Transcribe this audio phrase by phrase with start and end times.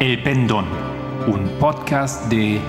[0.00, 0.64] El Pendón,
[1.26, 2.60] un podcast de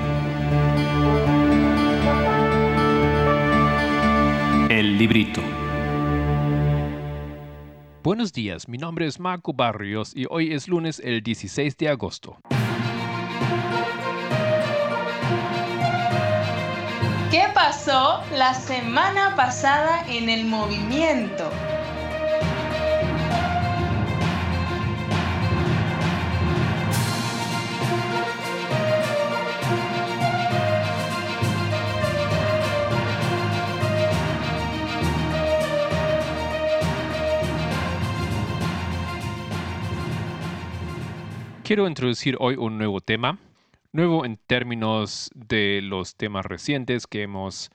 [4.68, 5.40] El Librito.
[8.02, 12.40] Buenos días, mi nombre es Marco Barrios y hoy es lunes el 16 de agosto.
[17.30, 21.52] ¿Qué pasó la semana pasada en el movimiento?
[41.70, 43.38] Quiero introducir hoy un nuevo tema,
[43.92, 47.70] nuevo en términos de los temas recientes que hemos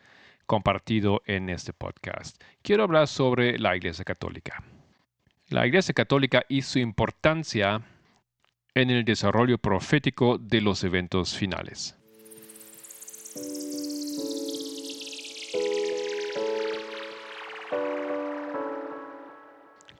[0.46, 2.42] compartido en este podcast.
[2.62, 4.64] Quiero hablar sobre la Iglesia Católica.
[5.48, 7.82] La Iglesia Católica y su importancia
[8.74, 11.96] en el desarrollo profético de los eventos finales.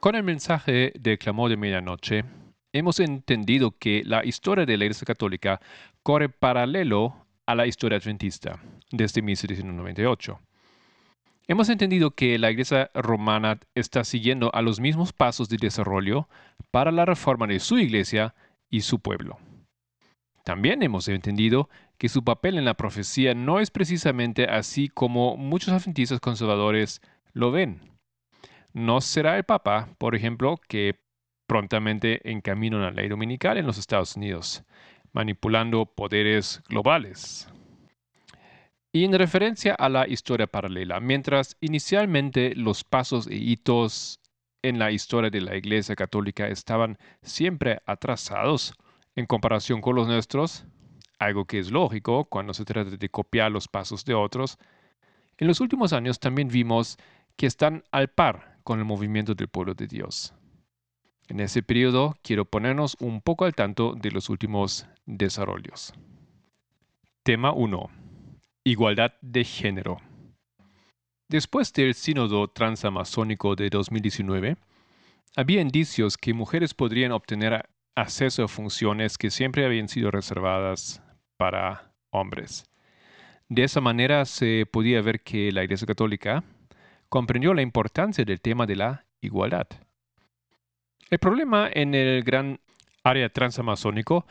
[0.00, 2.24] Con el mensaje de clamor de medianoche,
[2.74, 5.60] hemos entendido que la historia de la Iglesia Católica
[6.02, 7.14] corre paralelo
[7.46, 8.58] a la historia adventista
[8.90, 10.40] desde 1798.
[11.46, 16.28] Hemos entendido que la Iglesia romana está siguiendo a los mismos pasos de desarrollo
[16.72, 18.34] para la reforma de su Iglesia
[18.68, 19.38] y su pueblo.
[20.42, 25.72] También hemos entendido que su papel en la profecía no es precisamente así como muchos
[25.72, 27.00] adventistas conservadores
[27.32, 27.80] lo ven.
[28.72, 31.03] No será el Papa, por ejemplo, que
[31.46, 34.64] prontamente en camino a la ley dominical en los Estados Unidos,
[35.12, 37.48] manipulando poderes globales.
[38.92, 44.20] Y en referencia a la historia paralela, mientras inicialmente los pasos e hitos
[44.62, 48.72] en la historia de la Iglesia Católica estaban siempre atrasados
[49.16, 50.64] en comparación con los nuestros,
[51.18, 54.58] algo que es lógico cuando se trata de copiar los pasos de otros,
[55.38, 56.96] en los últimos años también vimos
[57.36, 60.32] que están al par con el movimiento del pueblo de Dios.
[61.28, 65.94] En ese periodo quiero ponernos un poco al tanto de los últimos desarrollos.
[67.22, 67.90] Tema 1.
[68.64, 69.96] Igualdad de género.
[71.28, 74.56] Después del sínodo transamazónico de 2019,
[75.34, 81.02] había indicios que mujeres podrían obtener acceso a funciones que siempre habían sido reservadas
[81.38, 82.64] para hombres.
[83.48, 86.44] De esa manera se podía ver que la Iglesia Católica
[87.08, 89.66] comprendió la importancia del tema de la igualdad.
[91.10, 92.60] El problema en el gran
[93.02, 94.26] área transamazónico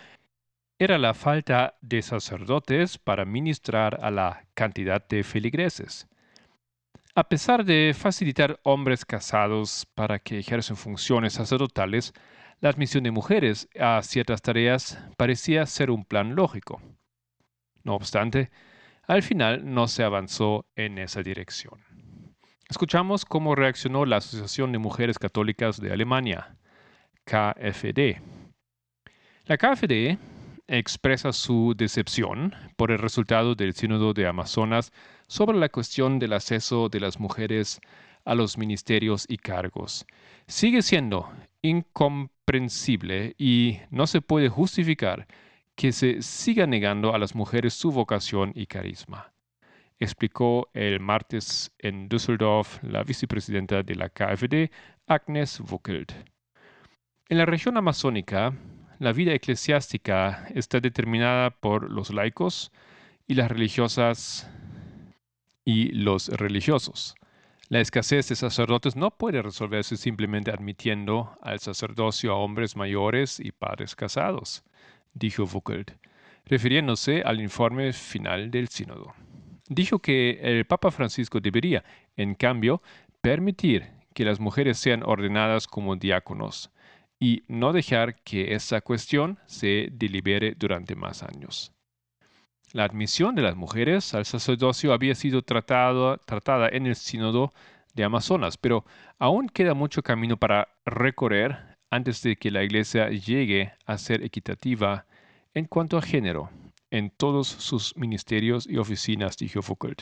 [0.80, 6.08] era la falta de sacerdotes para ministrar a la cantidad de feligreses.
[7.16, 12.12] A pesar de facilitar hombres casados para que ejercen funciones sacerdotales,
[12.60, 16.82] la admisión de mujeres a ciertas tareas parecía ser un plan lógico.
[17.84, 18.50] No obstante,
[19.06, 21.80] al final no se avanzó en esa dirección.
[22.68, 26.56] Escuchamos cómo reaccionó la Asociación de Mujeres Católicas de Alemania.
[27.26, 28.22] KFD.
[29.46, 30.18] La KFD
[30.68, 34.92] expresa su decepción por el resultado del Sínodo de Amazonas
[35.28, 37.80] sobre la cuestión del acceso de las mujeres
[38.26, 40.06] a los ministerios y cargos.
[40.48, 41.30] Sigue siendo
[41.62, 45.28] incomprensible y no se puede justificar
[45.76, 49.34] que se siga negando a las mujeres su vocación y carisma,
[50.00, 54.72] explicó el martes en Düsseldorf la vicepresidenta de la KFD,
[55.08, 56.33] Agnes Wuckelt.
[57.34, 58.54] En la región amazónica,
[59.00, 62.72] la vida eclesiástica está determinada por los laicos
[63.26, 64.48] y las religiosas
[65.66, 67.16] y los religiosos.
[67.70, 73.52] La escasez de sacerdotes no puede resolverse simplemente admitiendo al sacerdocio a hombres mayores y
[73.52, 74.64] padres casados,
[75.16, 75.90] dijo Wuckelt,
[76.46, 79.16] refiriéndose al informe final del sínodo.
[79.70, 81.84] Dijo que el Papa Francisco debería,
[82.16, 82.84] en cambio,
[83.22, 86.70] permitir que las mujeres sean ordenadas como diáconos,
[87.20, 91.74] y no dejar que esa cuestión se delibere durante más años.
[92.74, 97.54] La admisión de las mujeres al sacerdocio había sido tratada en el sínodo
[97.94, 98.84] de Amazonas, pero
[99.20, 105.06] aún queda mucho camino para recorrer antes de que la Iglesia llegue a ser equitativa
[105.54, 106.50] en cuanto a género
[106.90, 110.02] en todos sus ministerios y oficinas, dijo Foucault.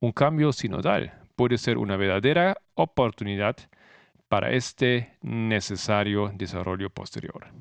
[0.00, 3.56] Un cambio sinodal puede ser una verdadera oportunidad
[4.32, 7.52] para este necesario desarrollo posterior.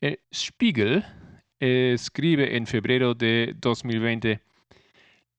[0.00, 1.04] El Spiegel
[1.58, 4.40] escribe en febrero de 2020,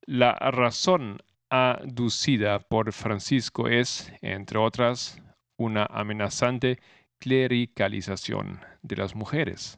[0.07, 1.19] la razón
[1.49, 5.23] aducida por Francisco es, entre otras,
[5.57, 6.77] una amenazante
[7.17, 9.77] clericalización de las mujeres,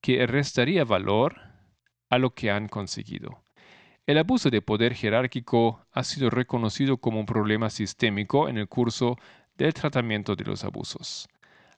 [0.00, 1.42] que restaría valor
[2.08, 3.45] a lo que han conseguido.
[4.06, 9.18] El abuso de poder jerárquico ha sido reconocido como un problema sistémico en el curso
[9.56, 11.28] del tratamiento de los abusos.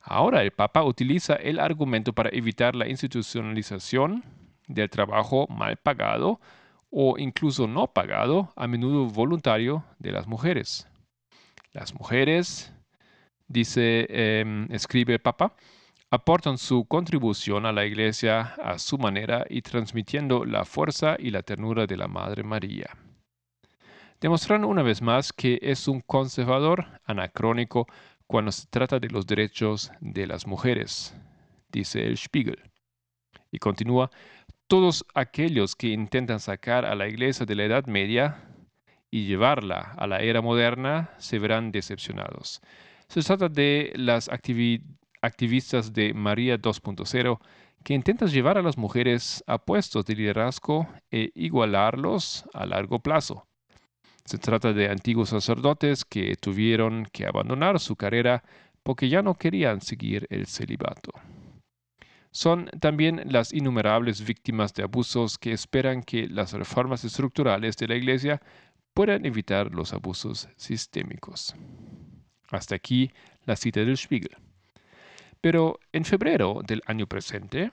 [0.02, 4.24] Ahora el Papa utiliza el argumento para evitar la institucionalización
[4.66, 6.38] del trabajo mal pagado
[6.90, 10.86] o incluso no pagado, a menudo voluntario, de las mujeres.
[11.72, 12.74] Las mujeres,
[13.46, 15.54] dice, em, escribe el Papa,
[16.10, 21.42] aportan su contribución a la Iglesia a su manera y transmitiendo la fuerza y la
[21.42, 22.96] ternura de la Madre María.
[24.20, 27.86] Demostrando una vez más que es un conservador anacrónico
[28.26, 31.14] cuando se trata de los derechos de las mujeres,
[31.70, 32.60] dice el Spiegel.
[33.52, 34.10] Y continúa,
[34.66, 38.44] todos aquellos que intentan sacar a la Iglesia de la Edad Media
[39.10, 42.60] y llevarla a la era moderna se verán decepcionados.
[43.08, 44.28] Se trata de las
[45.22, 47.38] activistas de María 2.0
[47.84, 53.46] que intentan llevar a las mujeres a puestos de liderazgo e igualarlos a largo plazo.
[54.24, 58.44] Se trata de antiguos sacerdotes que tuvieron que abandonar su carrera
[58.82, 61.12] porque ya no querían seguir el celibato.
[62.30, 67.96] Son también las innumerables víctimas de abusos que esperan que las reformas estructurales de la
[67.96, 68.42] Iglesia
[68.92, 71.54] puedan evitar los abusos sistémicos.
[72.50, 73.10] Hasta aquí
[73.44, 74.47] la cita del Spiegel.
[75.40, 77.70] Pero en febrero del año presente,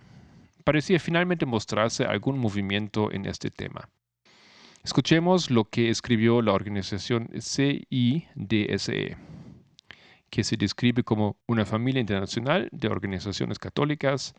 [0.64, 3.90] parecía finalmente mostrarse algún movimiento en este tema.
[4.84, 9.18] Escuchemos lo que escribió la organización CIDSE,
[10.30, 14.36] que se describe como una familia internacional de organizaciones católicas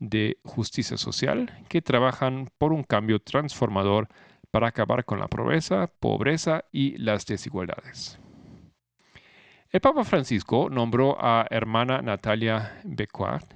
[0.00, 4.08] de justicia social que trabajan por un cambio transformador
[4.50, 8.18] para acabar con la pobreza, pobreza y las desigualdades.
[9.74, 13.54] El Papa Francisco nombró a hermana Natalia Becquart,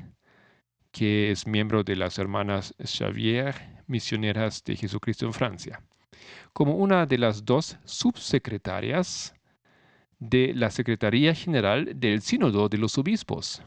[0.90, 3.54] que es miembro de las hermanas Xavier
[3.86, 5.80] Misioneras de Jesucristo en Francia
[6.52, 9.32] como una de las dos subsecretarias
[10.18, 13.62] de la Secretaría General del Sínodo de los Obispos.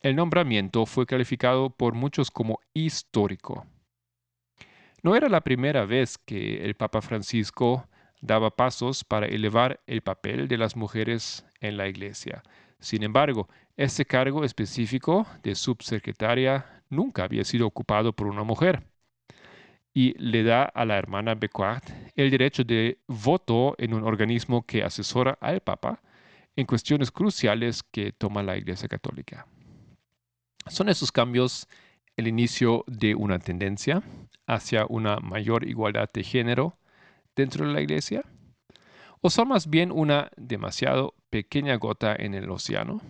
[0.00, 3.68] El nombramiento fue calificado por muchos como histórico.
[5.04, 7.86] No era la primera vez que el Papa Francisco
[8.24, 12.42] daba pasos para elevar el papel de las mujeres en la Iglesia.
[12.80, 18.82] Sin embargo, este cargo específico de subsecretaria nunca había sido ocupado por una mujer
[19.92, 21.84] y le da a la hermana Becquart
[22.16, 26.00] el derecho de voto en un organismo que asesora al Papa
[26.56, 29.46] en cuestiones cruciales que toma la Iglesia Católica.
[30.66, 31.68] ¿Son esos cambios
[32.16, 34.02] el inicio de una tendencia
[34.46, 36.78] hacia una mayor igualdad de género
[37.36, 38.24] dentro de la Iglesia?
[39.20, 43.00] ¿O son más bien una demasiado pequeña gota en el océano?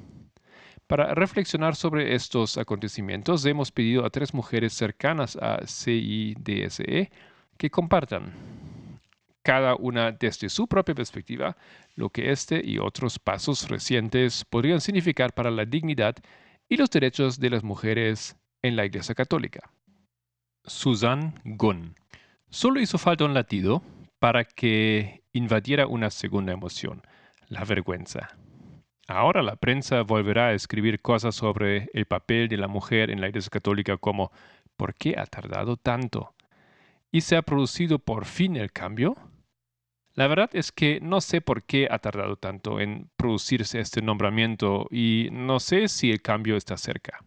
[0.86, 7.10] Para reflexionar sobre estos acontecimientos, hemos pedido a tres mujeres cercanas a CIDSE
[7.56, 8.32] que compartan,
[9.42, 11.56] cada una desde su propia perspectiva,
[11.94, 16.16] lo que este y otros pasos recientes podrían significar para la dignidad
[16.68, 19.70] y los derechos de las mujeres en la Iglesia Católica.
[20.64, 21.94] Susan Gunn.
[22.48, 23.82] Solo hizo falta un latido
[24.24, 27.02] para que invadiera una segunda emoción,
[27.48, 28.30] la vergüenza.
[29.06, 33.28] Ahora la prensa volverá a escribir cosas sobre el papel de la mujer en la
[33.28, 34.32] Iglesia Católica como
[34.78, 36.32] ¿por qué ha tardado tanto?
[37.12, 39.14] ¿Y se ha producido por fin el cambio?
[40.14, 44.86] La verdad es que no sé por qué ha tardado tanto en producirse este nombramiento
[44.90, 47.22] y no sé si el cambio está cerca.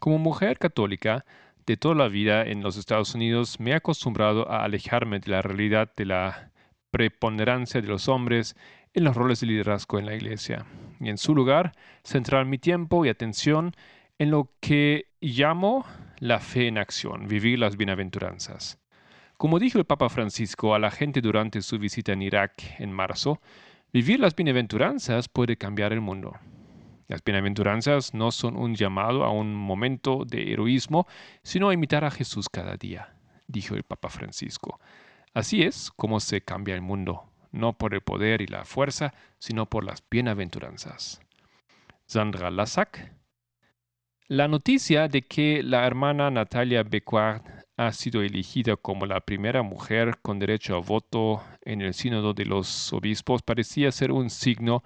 [0.00, 1.26] Como mujer católica
[1.66, 5.42] de toda la vida en los Estados Unidos me he acostumbrado a alejarme de la
[5.42, 6.52] realidad de la
[6.90, 8.56] preponderancia de los hombres
[8.94, 10.64] en los roles de liderazgo en la iglesia
[11.00, 11.72] y en su lugar
[12.04, 13.74] centrar mi tiempo y atención
[14.18, 15.84] en lo que llamo
[16.20, 18.78] la fe en acción, vivir las bienaventuranzas.
[19.36, 23.42] Como dijo el Papa Francisco a la gente durante su visita en Irak en marzo,
[23.92, 26.34] vivir las bienaventuranzas puede cambiar el mundo.
[27.08, 31.06] Las bienaventuranzas no son un llamado a un momento de heroísmo,
[31.42, 33.14] sino a imitar a Jesús cada día,
[33.46, 34.80] dijo el Papa Francisco.
[35.32, 39.66] Así es como se cambia el mundo, no por el poder y la fuerza, sino
[39.66, 41.20] por las bienaventuranzas.
[42.06, 43.12] Sandra Lassac.
[44.28, 47.44] La noticia de que la hermana Natalia Becquart
[47.76, 52.46] ha sido elegida como la primera mujer con derecho a voto en el sínodo de
[52.46, 54.82] los obispos parecía ser un signo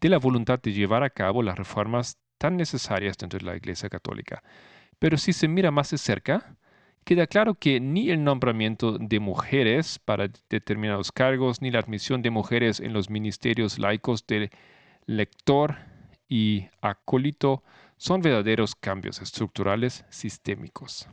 [0.00, 3.88] de la voluntad de llevar a cabo las reformas tan necesarias dentro de la Iglesia
[3.88, 4.42] Católica.
[4.98, 6.56] Pero si se mira más de cerca,
[7.04, 12.30] queda claro que ni el nombramiento de mujeres para determinados cargos, ni la admisión de
[12.30, 14.50] mujeres en los ministerios laicos del
[15.06, 15.76] lector
[16.28, 17.62] y acólito
[17.96, 21.08] son verdaderos cambios estructurales sistémicos.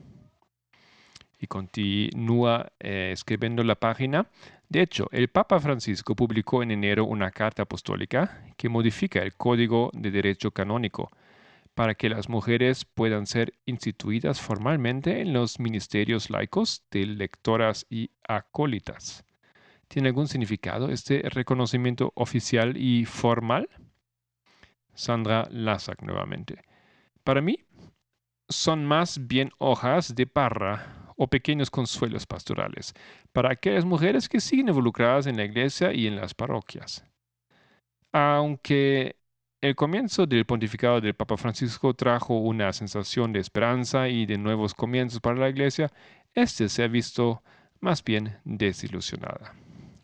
[1.40, 4.28] Y continúa eh, escribiendo la página.
[4.70, 9.92] De hecho, el Papa Francisco publicó en enero una carta apostólica que modifica el Código
[9.94, 11.12] de Derecho Canónico
[11.76, 18.10] para que las mujeres puedan ser instituidas formalmente en los ministerios laicos de lectoras y
[18.28, 19.26] acólitas.
[19.88, 23.70] ¿Tiene algún significado este reconocimiento oficial y formal?
[24.94, 26.62] Sandra Lazak nuevamente.
[27.24, 27.60] Para mí,
[28.48, 32.94] son más bien hojas de parra o pequeños consuelos pastorales
[33.32, 37.06] para aquellas mujeres que siguen involucradas en la iglesia y en las parroquias.
[38.12, 39.18] Aunque
[39.62, 44.76] el comienzo del pontificado del Papa Francisco trajo una sensación de esperanza y de nuevos
[44.76, 45.92] comienzos para la Iglesia,
[46.36, 47.42] este se ha visto
[47.80, 49.56] más bien desilusionada.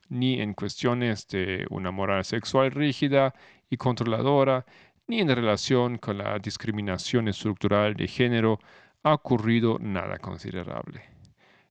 [0.09, 3.35] Ni en cuestiones de una moral sexual rígida
[3.69, 4.65] y controladora,
[5.07, 8.59] ni en relación con la discriminación estructural de género
[9.03, 11.03] ha ocurrido nada considerable.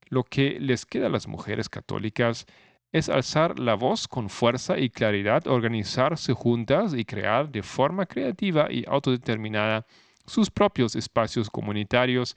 [0.07, 2.45] Lo que les queda a las mujeres católicas
[2.91, 8.67] es alzar la voz con fuerza y claridad, organizarse juntas y crear de forma creativa
[8.69, 9.85] y autodeterminada
[10.25, 12.35] sus propios espacios comunitarios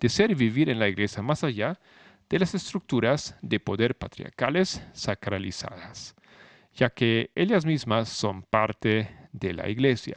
[0.00, 1.78] de ser y vivir en la iglesia más allá
[2.28, 6.14] de las estructuras de poder patriarcales sacralizadas,
[6.74, 10.16] ya que ellas mismas son parte de la iglesia.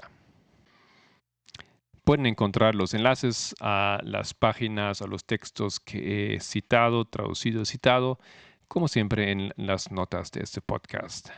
[2.09, 8.17] Pueden encontrar los enlaces a las páginas, a los textos que he citado, traducido, citado
[8.67, 11.29] como siempre en las notas de este podcast.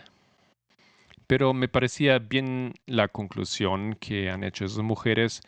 [1.27, 5.41] Pero me parecía bien la conclusión que han hecho esas mujeres,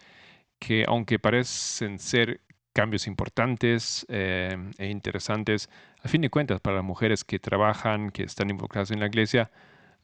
[0.60, 2.42] que aunque parecen ser
[2.74, 5.70] cambios importantes eh, e interesantes,
[6.03, 9.51] a fin de cuentas para las mujeres que trabajan, que están involucradas en la iglesia,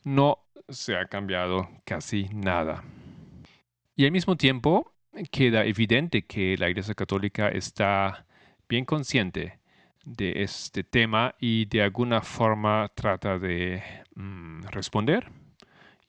[0.05, 2.85] no se ha cambiado casi nada.
[3.97, 4.93] Y al mismo tiempo
[5.31, 8.25] queda evidente que la Iglesia Católica está
[8.67, 9.59] bien consciente
[10.05, 13.83] de este tema y de alguna forma trata de
[14.15, 15.31] mm, responder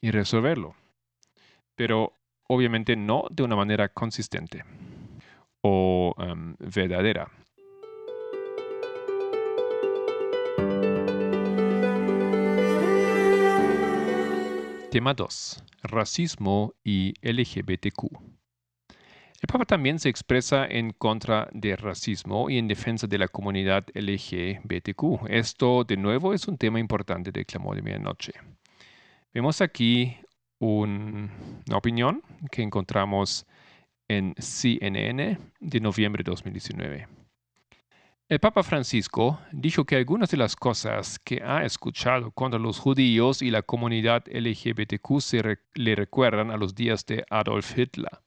[0.00, 0.75] y resolverlo.
[1.75, 2.12] Pero
[2.49, 4.64] obviamente no de una manera consistente
[5.62, 7.30] o em, verdadera.
[14.90, 15.64] Tema 2.
[15.85, 18.30] Racismo y LGBTQ.
[19.40, 23.87] El Papa también se expresa en contra del racismo y en defensa de la comunidad
[23.94, 25.30] LGBTQ.
[25.30, 28.35] Esto, de nuevo, es un tema importante del clamor de medianoche.
[29.32, 30.14] Vemos aquí
[30.59, 31.30] una
[31.73, 33.47] opinión que encontramos
[34.09, 37.09] en CNN de noviembre de 2019.
[38.28, 43.40] El Papa Francisco dijo que algunas de las cosas que ha escuchado contra los judíos
[43.40, 48.20] y la comunidad LGBTQ se le recuerdan a los días de Adolf Hitler.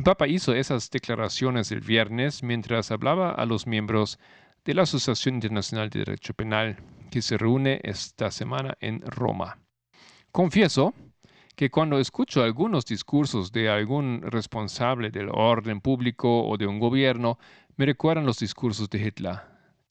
[0.00, 4.18] El Papa hizo esas declaraciones el viernes mientras hablaba a los miembros
[4.64, 6.78] de la Asociación Internacional de Derecho Penal,
[7.10, 9.58] que se reúne esta semana en Roma.
[10.32, 10.94] Confieso
[11.54, 17.38] que cuando escucho algunos discursos de algún responsable del orden público o de un gobierno,
[17.76, 19.36] me recuerdan los discursos de Hitler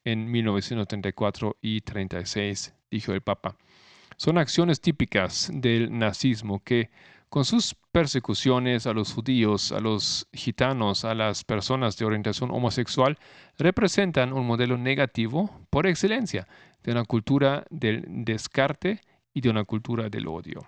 [0.06, 3.58] en 1934 y 36, dijo el Papa.
[4.18, 6.90] Son acciones típicas del nazismo que
[7.30, 13.18] con sus persecuciones a los judíos, a los gitanos, a las personas de orientación homosexual,
[13.58, 16.48] representan un modelo negativo por excelencia
[16.84, 19.02] de una cultura del descarte
[19.34, 20.66] y de una cultura del odio.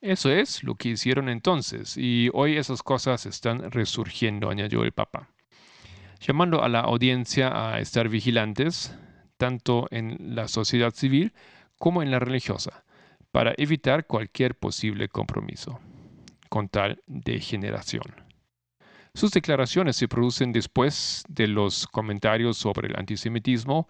[0.00, 5.28] Eso es lo que hicieron entonces, y hoy esas cosas están resurgiendo, añadió el Papa,
[6.20, 8.96] llamando a la audiencia a estar vigilantes,
[9.38, 11.32] tanto en la sociedad civil
[11.78, 12.83] como en la religiosa
[13.34, 15.80] para evitar cualquier posible compromiso
[16.48, 18.04] con tal degeneración.
[19.12, 23.88] Sus declaraciones se producen después de los comentarios sobre el antisemitismo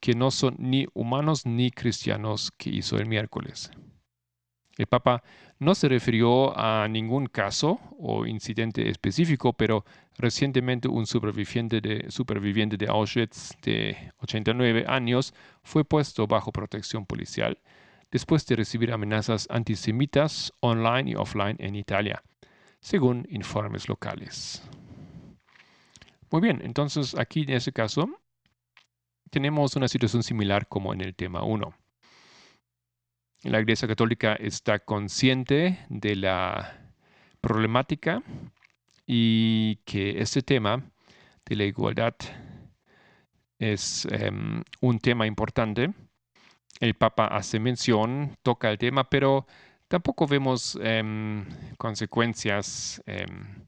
[0.00, 3.70] que no son ni humanos ni cristianos que hizo el miércoles.
[4.78, 5.22] El Papa
[5.58, 9.84] no se refirió a ningún caso o incidente específico, pero
[10.16, 17.58] recientemente un superviviente de, superviviente de Auschwitz de 89 años fue puesto bajo protección policial
[18.10, 22.22] después de recibir amenazas antisemitas online y offline en Italia,
[22.80, 24.62] según informes locales.
[26.30, 28.08] Muy bien, entonces aquí en este caso
[29.30, 31.74] tenemos una situación similar como en el tema 1.
[33.44, 36.92] La Iglesia Católica está consciente de la
[37.40, 38.22] problemática
[39.06, 40.82] y que este tema
[41.44, 42.14] de la igualdad
[43.58, 45.92] es em, un tema importante
[46.80, 49.46] el Papa hace mención, toca el tema, pero
[49.88, 51.44] tampoco vemos em,
[51.78, 53.66] consecuencias em,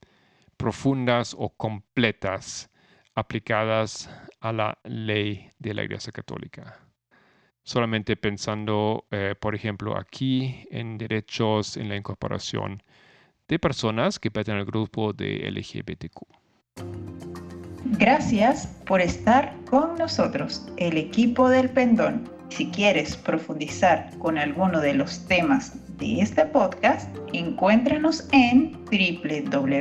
[0.57, 2.71] profundas o completas
[3.15, 4.11] aplicadas
[4.41, 6.79] a la ley de la Iglesia Católica.
[7.63, 12.83] Solamente pensando, eh, por ejemplo, aquí en derechos en la incorporación
[13.47, 16.23] de personas que pertenecen al grupo de LGBTQ.
[17.99, 22.38] Gracias por estar con nosotros, el equipo del Pendón.
[22.49, 29.79] Si quieres profundizar con alguno de los temas de este podcast, encuéntranos en www.librito.org.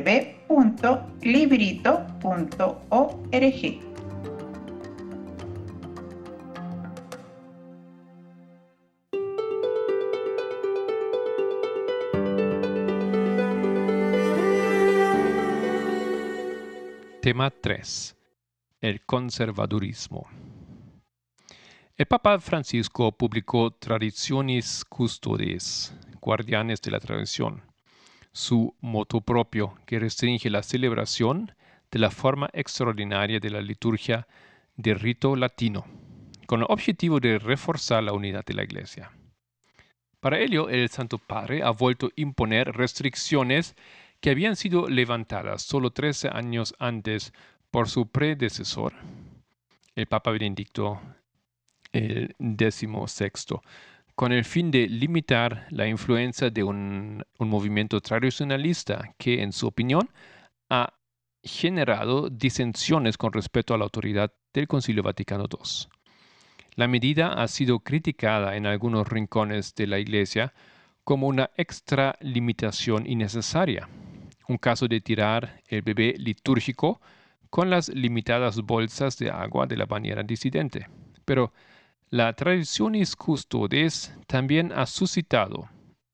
[17.21, 18.15] Tema 3.
[18.79, 20.27] El conservadurismo.
[21.97, 27.63] El Papa Francisco publicó Tradiciones Custodes, Guardianes de la Tradición,
[28.31, 31.53] su moto propio que restringe la celebración
[31.89, 34.27] de la forma extraordinaria de la liturgia
[34.75, 35.87] de rito latino,
[36.45, 39.11] con el objetivo de reforzar la unidad de la Iglesia.
[40.19, 43.75] Para ello, el Santo Padre ha vuelto a imponer restricciones
[44.21, 47.33] que habían sido levantadas solo 13 años antes
[47.71, 48.93] por su predecesor,
[49.95, 51.01] el Papa Benedicto
[51.91, 53.59] el XVI,
[54.15, 60.09] con el fin de limitar la influencia de un, movimiento tradicionalista que, en su opinión,
[60.69, 60.93] ha
[61.43, 65.89] generado disensiones con respecto a la autoridad del Concilio Vaticano II.
[66.75, 70.53] La medida ha sido criticada en algunos rincones de la Iglesia
[71.03, 73.87] como una extra limitación innecesaria,
[74.47, 77.01] un caso de tirar el bebé litúrgico
[77.49, 80.87] con las limitadas bolsas de agua de la bañera disidente.
[81.23, 81.53] Pero
[82.09, 85.69] la tradiciones custodes también ha suscitado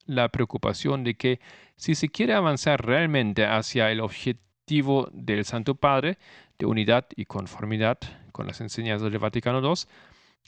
[0.05, 1.39] la preocupación de que
[1.75, 6.17] si se quiere avanzar realmente hacia el objetivo del Santo Padre
[6.58, 7.99] de unidad y conformidad
[8.32, 9.84] con las enseñanzas del Vaticano II,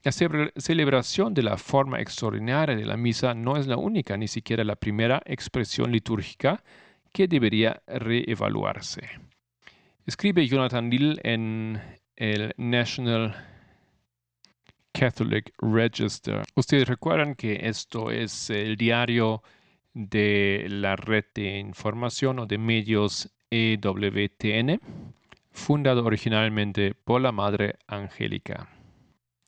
[0.03, 4.63] la celebración de la forma extraordinaria de la misa no es la única, ni siquiera
[4.63, 6.63] la primera expresión litúrgica
[7.11, 9.01] que debería reevaluarse.
[10.05, 11.81] Escribe Jonathan Neal en
[12.15, 13.54] el National
[14.97, 16.43] Catholic Register.
[16.55, 19.43] Ustedes recuerdan que esto es el diario
[19.93, 24.79] de la red de información o de medios EWTN,
[25.51, 28.67] fundado originalmente por la Madre Angélica.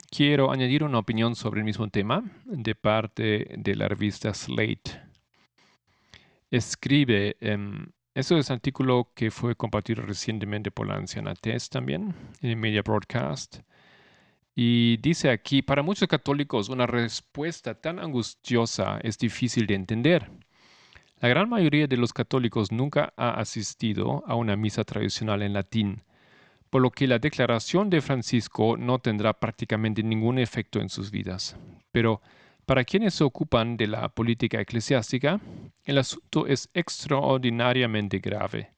[0.10, 5.07] Quiero añadir una opinión sobre el mismo tema de parte de la revista Slate
[6.51, 12.15] escribe, um, eso es un artículo que fue compartido recientemente por la anciana Tess también
[12.41, 13.60] en Media Broadcast.
[14.59, 20.31] Y dice aquí, para muchos católicos una respuesta tan angustiosa es difícil de entender.
[21.19, 26.01] La gran mayoría de los católicos nunca ha asistido a una misa tradicional en latín,
[26.71, 31.55] por lo que la declaración de Francisco no tendrá prácticamente ningún efecto en sus vidas.
[31.91, 32.19] Pero
[32.65, 35.39] para quienes se ocupan de la política eclesiástica,
[35.83, 38.71] el asunto es extraordinariamente grave.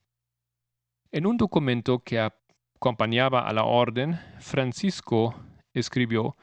[1.14, 5.36] En un documento que acompañaba a la orden, Francisco
[5.74, 6.36] escribió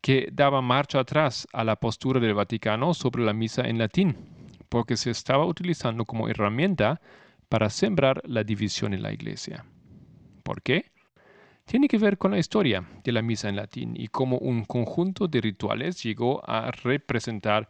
[0.00, 4.16] que daba marcha atrás a la postura del Vaticano sobre la misa en latín,
[4.68, 7.00] porque se estaba utilizando como herramienta
[7.48, 9.64] para sembrar la división en la Iglesia.
[10.42, 10.92] ¿Por qué?
[11.64, 15.28] tiene que ver con la historia de la misa en latín y cómo un conjunto
[15.28, 17.68] de rituales llegó a representar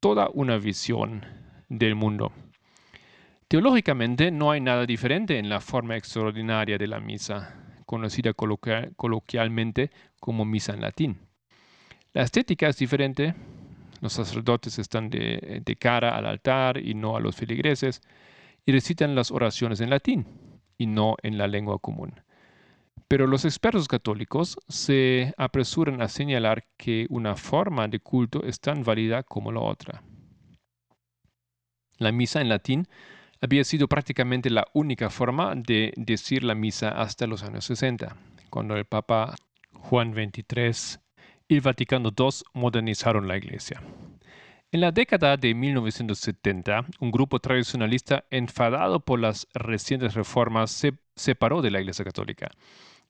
[0.00, 1.24] toda una visión
[1.68, 2.32] del mundo.
[3.48, 7.54] Teológicamente no hay nada diferente en la forma extraordinaria de la misa,
[7.94, 11.18] conocida coloquialmente como misa en latín.
[12.12, 13.34] La estética es diferente,
[14.00, 18.02] los sacerdotes están de, cara al altar y no a los feligreses,
[18.66, 20.26] y recitan las oraciones en latín
[20.76, 22.20] y no en la lengua común.
[23.06, 28.82] Pero los expertos católicos se apresuran a señalar que una forma de culto es tan
[28.82, 30.02] válida como la otra.
[31.98, 32.88] La misa en latín
[33.44, 38.16] había sido prácticamente la única forma de decir la misa hasta los años 60,
[38.50, 39.34] cuando el Papa
[39.72, 41.00] Juan XXIII
[41.48, 43.82] y el Vaticano II modernizaron la Iglesia.
[44.72, 51.62] En la década de 1970, un grupo tradicionalista enfadado por las recientes reformas se separó
[51.62, 52.50] de la Iglesia Católica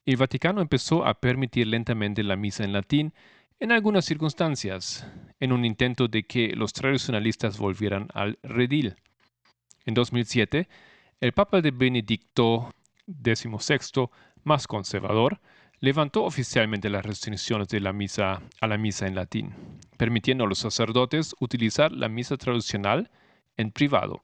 [0.05, 3.13] el Vaticano empezó a permitir lentamente la misa en latín
[3.59, 5.07] en algunas circunstancias,
[5.39, 8.95] en un intento de que los tradicionalistas volvieran al redil.
[9.85, 10.67] En 2007,
[11.21, 12.73] el Papa de Benedicto
[13.07, 14.09] XVI,
[14.43, 15.39] más conservador,
[15.79, 19.53] levantó oficialmente las restricciones de la misa a la misa en latín,
[19.97, 23.11] permitiendo a los sacerdotes utilizar la misa tradicional
[23.57, 24.23] en privado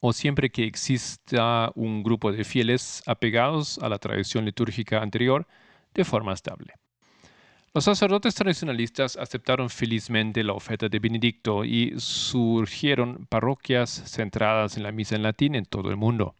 [0.00, 5.46] o siempre que exista un grupo de fieles apegados a la tradición litúrgica anterior
[5.94, 6.74] de forma estable.
[7.74, 14.92] Los sacerdotes tradicionalistas aceptaron felizmente la oferta de Benedicto y surgieron parroquias centradas en la
[14.92, 16.34] misa en latín en todo el mundo.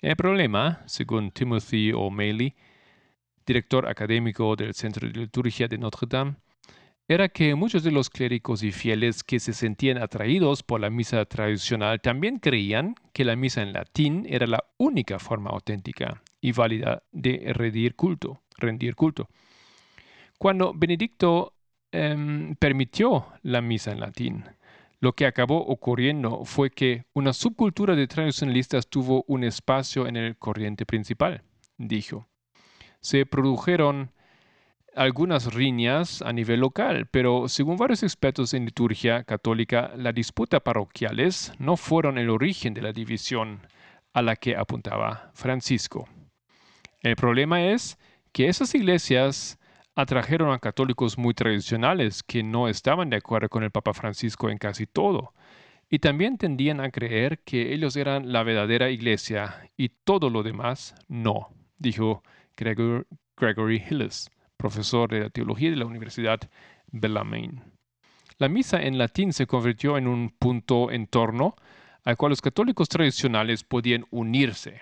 [0.00, 2.54] El problema, según Timothy O'Malley,
[3.44, 6.36] director académico del Centro de Liturgia de Notre Dame,
[7.08, 11.24] era que muchos de los clérigos y fieles que se sentían atraídos por la misa
[11.26, 17.02] tradicional también creían que la misa en latín era la única forma auténtica y válida
[17.12, 18.40] de rendir culto.
[18.96, 19.28] Culto.
[20.38, 21.54] Cuando Benedicto
[21.92, 24.44] em, permitió la misa en latín,
[25.00, 30.36] lo que acabó ocurriendo fue que una subcultura de tradicionalistas tuvo un espacio en el
[30.36, 31.42] corriente principal,
[31.76, 32.26] dijo.
[33.00, 34.12] Se produjeron
[34.96, 41.52] algunas riñas a nivel local, pero según varios expertos en liturgia católica, las disputas parroquiales
[41.58, 43.60] no fueron el origen de la división
[44.12, 46.08] a la que apuntaba Francisco.
[47.02, 47.98] El problema es
[48.32, 49.58] que esas iglesias
[49.94, 54.58] atrajeron a católicos muy tradicionales que no estaban de acuerdo con el Papa Francisco en
[54.58, 55.34] casi todo,
[55.88, 60.94] y también tendían a creer que ellos eran la verdadera iglesia y todo lo demás
[61.08, 62.22] no, dijo
[62.56, 66.40] Gregory Hillis profesor de teología de la Universidad
[66.90, 67.62] Bellarmine.
[68.38, 71.54] La misa en latín se convirtió en un punto en torno
[72.02, 74.80] al cual los católicos tradicionales podían unirse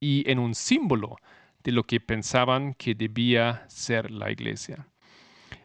[0.00, 1.16] y en un símbolo
[1.64, 4.88] de lo que pensaban que debía ser la iglesia.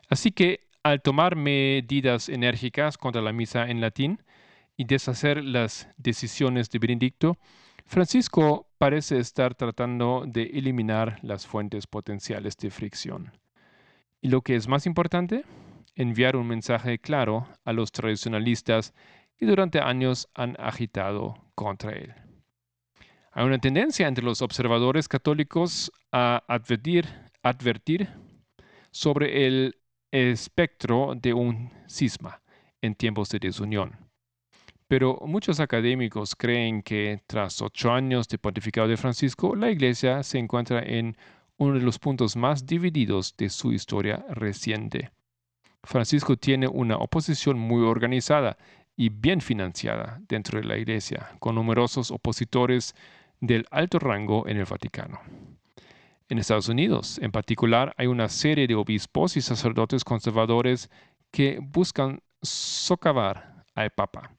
[0.09, 4.21] Así que al tomar medidas enérgicas contra la misa en latín
[4.75, 7.37] y deshacer las decisiones de Benedicto,
[7.85, 13.31] Francisco parece estar tratando de eliminar las fuentes potenciales de fricción.
[14.21, 15.45] Y lo que es más importante,
[15.95, 18.93] enviar un mensaje claro a los tradicionalistas
[19.37, 22.22] que durante años han agitado contra él.
[23.35, 27.09] Hay una tendencia entre los observadores católicos a advertir,
[27.41, 28.07] advertir
[28.91, 29.75] sobre el
[30.11, 32.43] espectro de un cisma
[32.79, 33.97] en tiempos de desunión.
[34.87, 40.37] Pero muchos académicos creen que tras ocho años de pontificado de Francisco, la Iglesia se
[40.37, 41.17] encuentra en
[41.57, 45.09] uno de los puntos más divididos de su historia reciente.
[45.83, 48.57] Francisco tiene una oposición muy organizada
[48.95, 52.93] y bien financiada dentro de la Iglesia, con numerosos opositores
[53.45, 55.19] del alto rango en el Vaticano.
[56.29, 60.89] En Estados Unidos, en particular, hay una serie de obispos y sacerdotes conservadores
[61.31, 64.31] que buscan socavar al Papa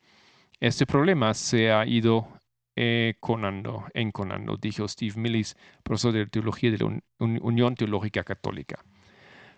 [0.60, 2.26] este problema se ha ido
[2.74, 8.82] enconando, enconando, dijo Steve Millis, profesor de teología de la Unión Teológica Católica.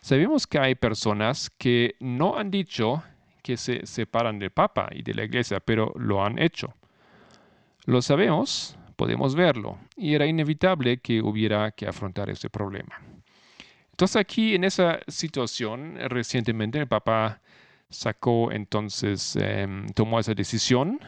[0.00, 3.04] Sabemos que hay personas que no han dicho
[3.44, 6.74] que se separan del Papa y de la Iglesia, pero lo han hecho.
[7.84, 13.00] Lo sabemos, podemos verlo, y era inevitable que hubiera que afrontar ese problema.
[13.90, 17.40] Entonces aquí en esa situación, recientemente el Papa
[17.88, 21.00] sacó entonces, em, tomó esa decisión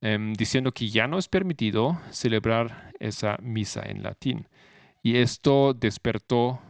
[0.00, 4.48] em, diciendo que ya no es permitido celebrar esa misa en latín.
[5.02, 6.60] Y esto despertó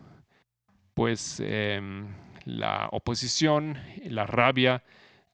[0.94, 2.08] pues em,
[2.44, 4.82] la oposición, la rabia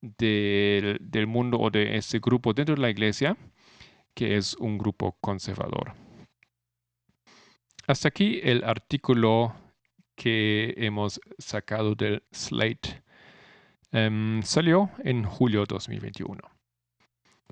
[0.02, 3.36] del, del mundo o de ese grupo dentro de la iglesia,
[4.14, 5.94] que es un grupo conservador.
[7.86, 9.54] Hasta aquí el artículo
[10.14, 13.02] que hemos sacado del Slate
[13.92, 16.40] Em, salió en julio 2021.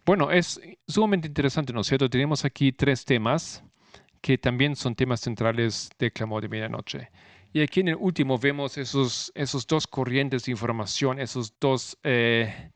[0.05, 2.09] Bueno, es sumamente interesante, ¿no es cierto?
[2.09, 3.65] Tenemos aquí tres temas
[4.21, 7.11] que también son temas centrales de Clamor de Medianoche.
[7.53, 12.71] Y aquí en el último vemos esos, esos dos corrientes de información, esos dos eh,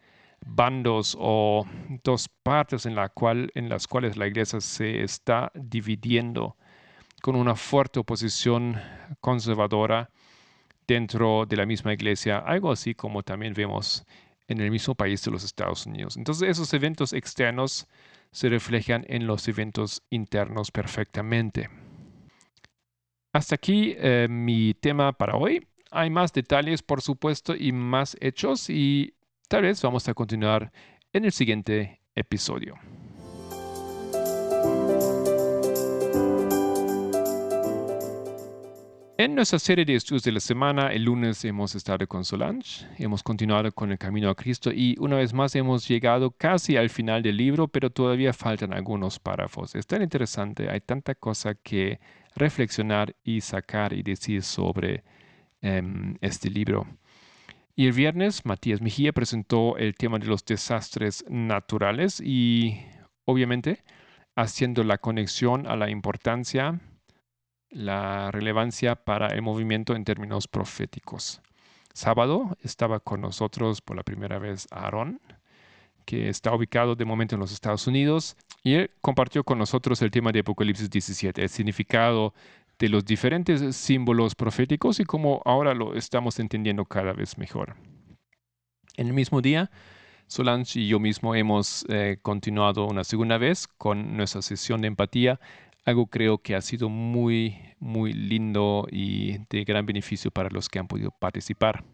[0.45, 1.67] bandos o
[2.03, 3.11] dos partes en, las
[3.87, 6.57] cuales la iglesia se está dividiendo
[7.23, 8.81] con una fuerte oposición
[9.21, 10.11] conservadora
[10.87, 14.05] dentro de la misma iglesia, algo así como también vemos
[14.49, 16.17] en el mismo país de los Estados Unidos.
[16.17, 17.87] Entonces esos eventos externos
[18.33, 21.69] se reflejan en los eventos internos perfectamente.
[23.33, 25.67] Hasta aquí eh, mi tema para hoy.
[25.91, 29.15] Hay más detalles, por supuesto, y más hechos y
[29.53, 30.73] tal vez vamos a continuar
[31.13, 32.75] en el siguiente episodio.
[39.19, 43.23] En nuestra serie de estudios de la semana, el lunes hemos estado con Solange, hemos
[43.23, 47.23] continuado con el camino a Cristo y una vez más hemos llegado casi al final
[47.23, 49.75] del libro, pero todavía faltan algunos párrafos.
[49.75, 52.01] Es tan interesante, hay tanta cosa que
[52.35, 55.05] reflexionar y sacar y decir sobre
[55.61, 56.87] em, este libro.
[57.75, 62.81] Y el viernes, Matías Mejía presentó el tema de los desastres naturales y
[63.25, 63.83] obviamente
[64.37, 66.81] haciendo la conexión a la importancia
[67.73, 71.41] la relevancia para el movimiento en términos proféticos.
[71.95, 75.21] Sábado estaba con nosotros por la primera vez Aaron,
[76.05, 80.11] que está ubicado de momento en los Estados Unidos, y él compartió con nosotros el
[80.11, 82.35] tema de Apocalipsis 17, el significado
[82.83, 87.77] de los diferentes símbolos proféticos y cómo ahora lo estamos entendiendo cada vez mejor.
[88.97, 89.71] En el mismo día,
[90.27, 95.39] Solange y yo mismo hemos eh, continuado una segunda vez con nuestra sesión de empatía
[95.85, 100.81] algo creo que ha sido muy, muy lindo y de gran beneficio para los que
[100.81, 101.85] han podido participar.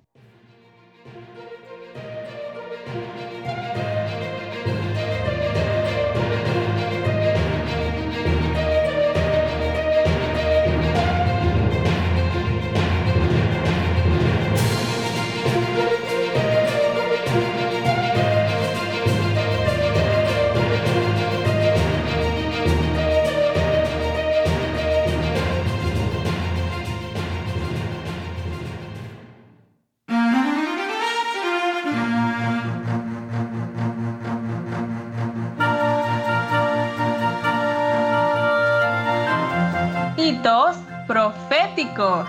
[41.09, 42.29] Proféticos.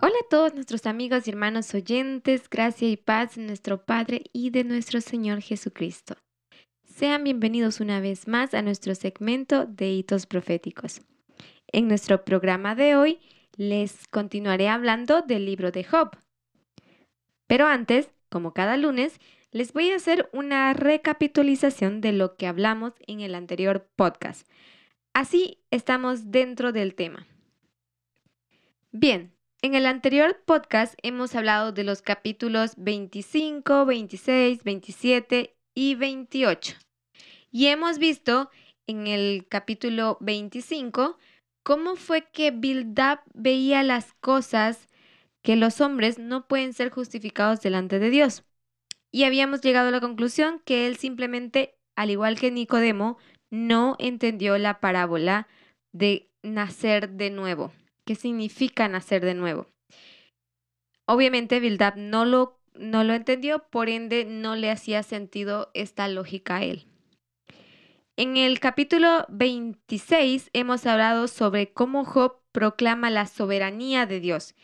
[0.00, 4.50] Hola a todos nuestros amigos y hermanos oyentes, gracia y paz de nuestro Padre y
[4.50, 6.16] de nuestro Señor Jesucristo.
[6.82, 11.02] Sean bienvenidos una vez más a nuestro segmento de hitos proféticos.
[11.68, 13.20] En nuestro programa de hoy
[13.56, 16.16] les continuaré hablando del libro de Job.
[17.46, 19.20] Pero antes, como cada lunes,
[19.52, 24.48] les voy a hacer una recapitulización de lo que hablamos en el anterior podcast.
[25.12, 27.26] Así estamos dentro del tema.
[28.90, 36.74] Bien, en el anterior podcast hemos hablado de los capítulos 25, 26, 27 y 28.
[37.50, 38.50] Y hemos visto
[38.86, 41.18] en el capítulo 25
[41.62, 44.88] cómo fue que Bildab veía las cosas
[45.42, 48.44] que los hombres no pueden ser justificados delante de Dios.
[49.12, 53.18] Y habíamos llegado a la conclusión que él simplemente, al igual que Nicodemo,
[53.50, 55.46] no entendió la parábola
[55.92, 57.72] de nacer de nuevo.
[58.06, 59.68] ¿Qué significa nacer de nuevo?
[61.06, 66.56] Obviamente Bildab no lo, no lo entendió, por ende no le hacía sentido esta lógica
[66.56, 66.86] a él.
[68.16, 74.54] En el capítulo 26 hemos hablado sobre cómo Job proclama la soberanía de Dios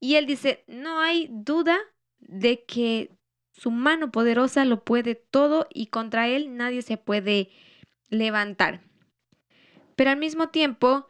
[0.00, 1.78] y él dice, no hay duda
[2.18, 3.10] de que
[3.52, 7.50] su mano poderosa lo puede todo y contra él nadie se puede
[8.08, 8.80] levantar.
[9.96, 11.06] Pero al mismo tiempo,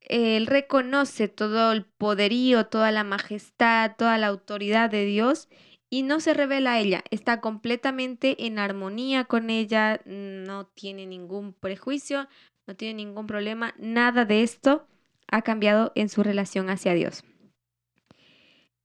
[0.00, 5.48] él reconoce todo el poderío, toda la majestad, toda la autoridad de Dios
[5.90, 7.04] y no se revela a ella.
[7.10, 12.28] Está completamente en armonía con ella, no tiene ningún prejuicio,
[12.66, 13.74] no tiene ningún problema.
[13.78, 14.86] Nada de esto
[15.28, 17.24] ha cambiado en su relación hacia Dios.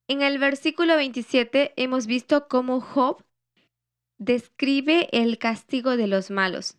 [0.09, 3.25] En el versículo 27 hemos visto cómo Job
[4.17, 6.77] describe el castigo de los malos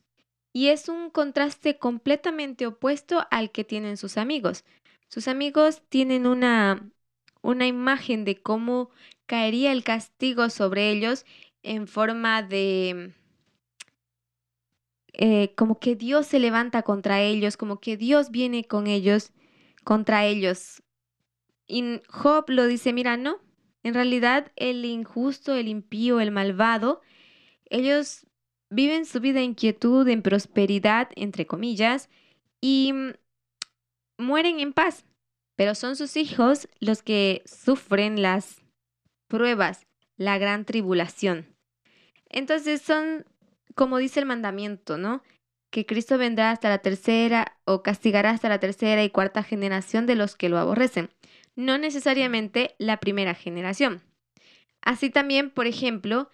[0.54, 4.64] y es un contraste completamente opuesto al que tienen sus amigos.
[5.08, 6.90] Sus amigos tienen una,
[7.42, 8.90] una imagen de cómo
[9.26, 11.26] caería el castigo sobre ellos
[11.62, 13.12] en forma de
[15.12, 19.32] eh, como que Dios se levanta contra ellos, como que Dios viene con ellos,
[19.84, 20.82] contra ellos,
[21.68, 23.40] y Job lo dice, mira, no,
[23.83, 27.02] en realidad el injusto, el impío, el malvado,
[27.66, 28.26] ellos
[28.70, 32.09] viven su vida en quietud, en prosperidad, entre comillas,
[32.61, 33.12] y mm,
[34.16, 35.04] mueren en paz.
[35.57, 38.62] Pero son sus hijos los que sufren las
[39.26, 41.54] pruebas, la gran tribulación.
[42.31, 43.26] Entonces son,
[43.74, 45.22] como dice el mandamiento, ¿no?
[45.70, 50.14] Que Cristo vendrá hasta la tercera o castigará hasta la tercera y cuarta generación de
[50.14, 51.11] los que lo aborrecen
[51.58, 54.00] no necesariamente la primera generación.
[54.80, 56.30] Así también, por ejemplo,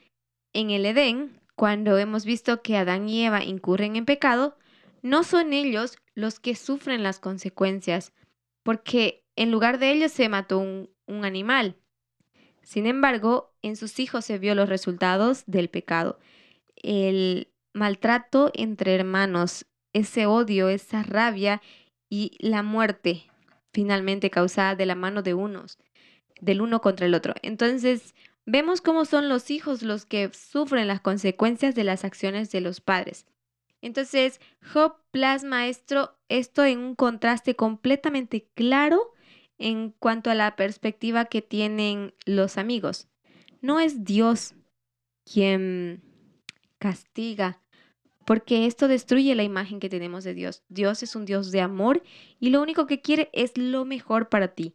[0.52, 4.58] en el Edén, cuando hemos visto que Adán y Eva incurren en pecado,
[5.00, 8.12] no son ellos los que sufren las consecuencias,
[8.62, 10.90] porque en lugar de ellos se mató un,
[11.24, 11.76] animal.
[12.62, 16.18] Sin embargo, en sus hijos se vio los resultados del pecado.
[16.76, 21.62] el maltrato entre hermanos, ese odio, esa rabia
[22.10, 23.30] y la muerte
[23.74, 25.78] finalmente causada de la mano de unos,
[26.40, 27.34] del uno contra el otro.
[27.42, 28.14] Entonces,
[28.46, 32.80] vemos cómo son los hijos los que sufren las consecuencias de las acciones de los
[32.80, 33.26] padres.
[33.82, 34.40] Entonces,
[34.72, 39.12] Job plasma esto, esto en un contraste completamente claro
[39.58, 43.08] en cuanto a la perspectiva que tienen los amigos.
[43.60, 44.54] No es Dios
[45.30, 46.02] quien
[46.78, 47.60] castiga,
[48.24, 50.62] porque esto destruye la imagen que tenemos de Dios.
[50.68, 52.02] Dios es un Dios de amor
[52.40, 54.74] y lo único que quiere es lo mejor para ti.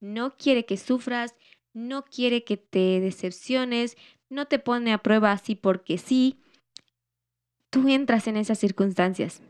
[0.00, 1.34] No quiere que sufras,
[1.72, 3.96] no quiere que te decepciones,
[4.28, 6.38] no te pone a prueba así porque sí.
[7.70, 9.42] Tú entras en esas circunstancias.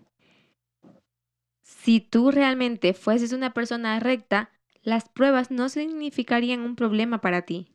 [1.62, 4.50] Si tú realmente fueses una persona recta,
[4.82, 7.68] las pruebas no significarían un problema para ti.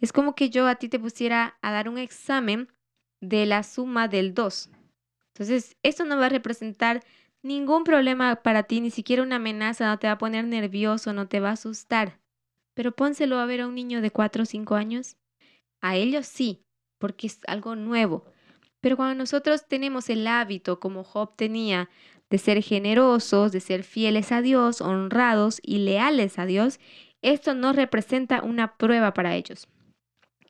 [0.00, 2.68] Es como que yo a ti te pusiera a dar un examen
[3.20, 4.70] de la suma del 2.
[5.38, 7.04] Entonces, esto no va a representar
[7.42, 11.28] ningún problema para ti, ni siquiera una amenaza, no te va a poner nervioso, no
[11.28, 12.18] te va a asustar.
[12.74, 15.16] Pero pónselo a ver a un niño de 4 o 5 años.
[15.80, 16.64] A ellos sí,
[16.98, 18.24] porque es algo nuevo.
[18.80, 21.88] Pero cuando nosotros tenemos el hábito, como Job tenía,
[22.30, 26.80] de ser generosos, de ser fieles a Dios, honrados y leales a Dios,
[27.22, 29.68] esto no representa una prueba para ellos.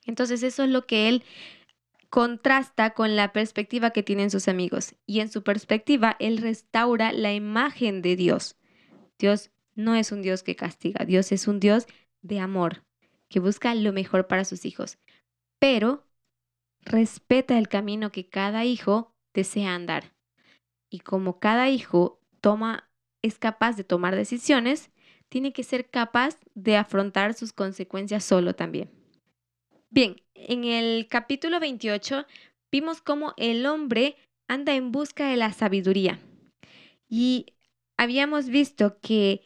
[0.06, 1.24] Entonces eso es lo que él
[2.10, 4.94] contrasta con la perspectiva que tienen sus amigos.
[5.06, 8.56] Y en su perspectiva, él restaura la imagen de Dios.
[9.18, 11.86] Dios no es un Dios que castiga, Dios es un Dios
[12.22, 12.84] de amor,
[13.28, 14.98] que busca lo mejor para sus hijos,
[15.58, 16.04] pero
[16.80, 20.14] respeta el camino que cada hijo desea andar.
[20.90, 22.90] Y como cada hijo toma,
[23.22, 24.90] es capaz de tomar decisiones,
[25.28, 28.90] tiene que ser capaz de afrontar sus consecuencias solo también.
[29.90, 32.26] Bien, en el capítulo 28
[32.70, 36.18] vimos cómo el hombre anda en busca de la sabiduría.
[37.08, 37.54] Y
[37.96, 39.42] habíamos visto que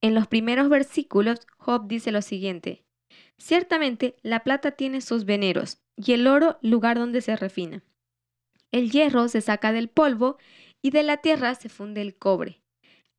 [0.00, 2.84] en los primeros versículos Job dice lo siguiente,
[3.38, 7.82] ciertamente la plata tiene sus veneros y el oro lugar donde se refina.
[8.70, 10.38] El hierro se saca del polvo
[10.80, 12.62] y de la tierra se funde el cobre.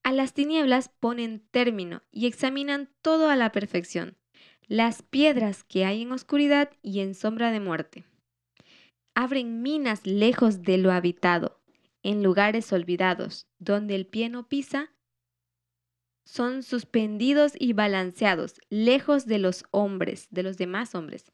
[0.03, 4.17] A las tinieblas ponen término y examinan todo a la perfección,
[4.67, 8.05] las piedras que hay en oscuridad y en sombra de muerte.
[9.15, 11.61] Abren minas lejos de lo habitado,
[12.01, 14.91] en lugares olvidados, donde el pie no pisa,
[16.25, 21.31] son suspendidos y balanceados, lejos de los hombres, de los demás hombres.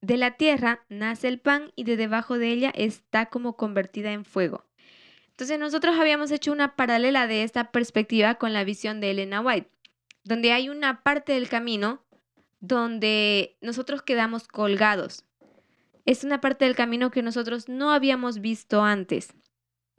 [0.00, 4.24] De la tierra nace el pan y de debajo de ella está como convertida en
[4.24, 4.64] fuego.
[5.30, 9.70] Entonces nosotros habíamos hecho una paralela de esta perspectiva con la visión de Elena White,
[10.22, 12.03] donde hay una parte del camino
[12.66, 15.24] donde nosotros quedamos colgados.
[16.06, 19.34] Es una parte del camino que nosotros no habíamos visto antes,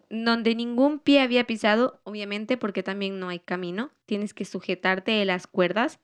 [0.10, 5.26] donde ningún pie había pisado, obviamente porque también no hay camino, tienes que sujetarte de
[5.26, 6.00] las cuerdas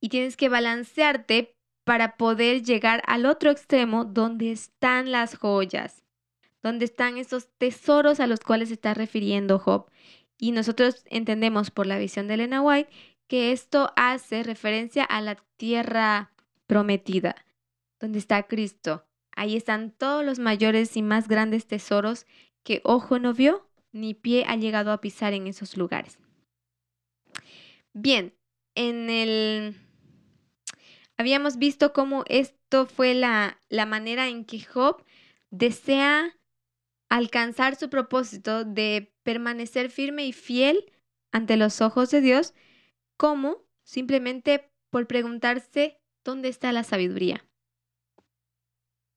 [0.00, 6.04] y tienes que balancearte para poder llegar al otro extremo donde están las joyas,
[6.62, 9.90] donde están esos tesoros a los cuales está refiriendo Job.
[10.38, 12.90] Y nosotros entendemos por la visión de Elena White
[13.28, 16.32] que esto hace referencia a la tierra
[16.66, 17.36] prometida,
[18.00, 19.06] donde está Cristo.
[19.36, 22.26] Ahí están todos los mayores y más grandes tesoros
[22.64, 26.18] que ojo no vio ni pie ha llegado a pisar en esos lugares.
[27.92, 28.34] Bien,
[28.74, 29.76] en el
[31.18, 35.04] Habíamos visto cómo esto fue la, la manera en que Job
[35.50, 36.36] desea
[37.08, 40.92] alcanzar su propósito de permanecer firme y fiel
[41.32, 42.54] ante los ojos de Dios,
[43.18, 47.44] como simplemente por preguntarse dónde está la sabiduría.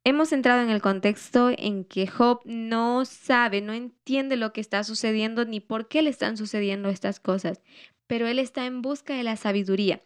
[0.03, 4.83] Hemos entrado en el contexto en que Job no sabe, no entiende lo que está
[4.83, 7.61] sucediendo ni por qué le están sucediendo estas cosas,
[8.07, 10.01] pero él está en busca de la sabiduría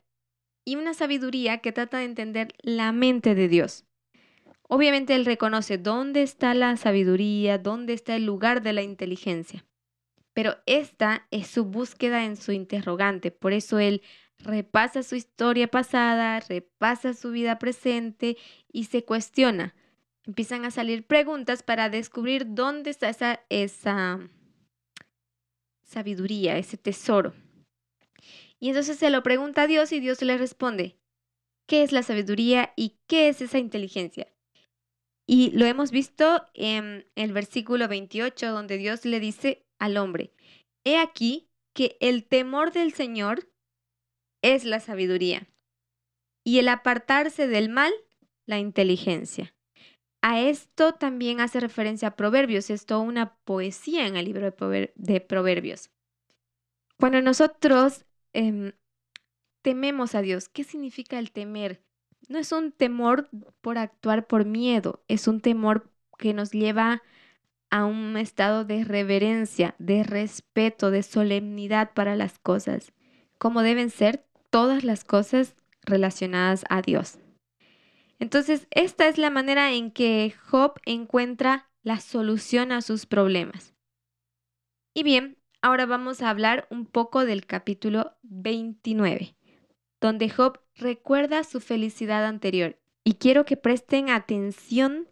[0.66, 3.86] y una sabiduría que trata de entender la mente de Dios.
[4.68, 9.66] Obviamente él reconoce dónde está la sabiduría, dónde está el lugar de la inteligencia.
[10.36, 13.32] Pero esta es su búsqueda en su interrogante.
[13.32, 14.02] Por eso él
[14.40, 18.36] repasa su historia pasada, repasa su vida presente
[18.70, 19.74] y se cuestiona.
[20.26, 24.30] Empiezan a salir preguntas para descubrir dónde está esa, esa
[25.84, 27.34] sabiduría, ese tesoro.
[28.60, 31.00] Y entonces se lo pregunta a Dios y Dios le responde,
[31.66, 34.28] ¿qué es la sabiduría y qué es esa inteligencia?
[35.26, 40.34] Y lo hemos visto en el versículo 28, donde Dios le dice al hombre,
[40.84, 43.50] he aquí que el temor del Señor
[44.42, 45.48] es la sabiduría
[46.44, 47.92] y el apartarse del mal,
[48.46, 49.56] la inteligencia.
[50.22, 54.52] A esto también hace referencia a Proverbios, es toda una poesía en el libro
[54.96, 55.92] de, Proverbios.
[56.98, 58.72] Cuando nosotros em,
[59.62, 61.84] tememos a Dios, ¿qué significa el temer?
[62.28, 63.30] No es un temor
[63.62, 67.04] por actuar por miedo, es un temor que nos lleva a
[67.72, 72.94] un estado de reverencia, de respeto, de solemnidad para las cosas,
[73.38, 77.20] como deben ser todas las cosas relacionadas a Dios.
[78.20, 83.74] Entonces, esta es la manera en que Job encuentra la solución a sus problemas.
[84.94, 89.36] Y bien, ahora vamos a hablar un poco del capítulo 29,
[90.00, 92.80] donde Job recuerda su felicidad anterior.
[93.04, 95.08] Y quiero que presten atención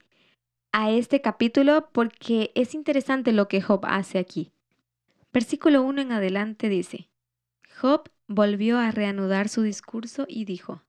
[0.73, 4.51] a este capítulo porque es interesante lo que Job hace aquí.
[5.31, 7.09] Versículo 1 en adelante dice,
[7.79, 10.81] Job volvió a reanudar su discurso y dijo,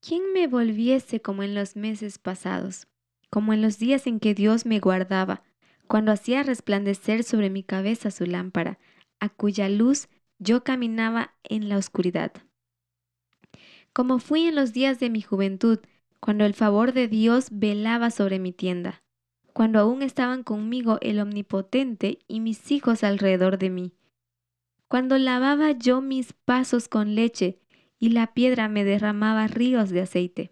[0.00, 2.88] ¿Quién me volviese como en los meses pasados,
[3.30, 5.42] como en los días en que Dios me guardaba,
[5.86, 8.78] cuando hacía resplandecer sobre mi cabeza su lámpara,
[9.20, 10.08] a cuya luz
[10.38, 12.32] yo caminaba en la oscuridad?
[13.92, 15.80] Como fui en los días de mi juventud,
[16.24, 19.02] cuando el favor de Dios velaba sobre mi tienda,
[19.52, 23.92] cuando aún estaban conmigo el Omnipotente y mis hijos alrededor de mí,
[24.88, 27.60] cuando lavaba yo mis pasos con leche
[27.98, 30.50] y la piedra me derramaba ríos de aceite.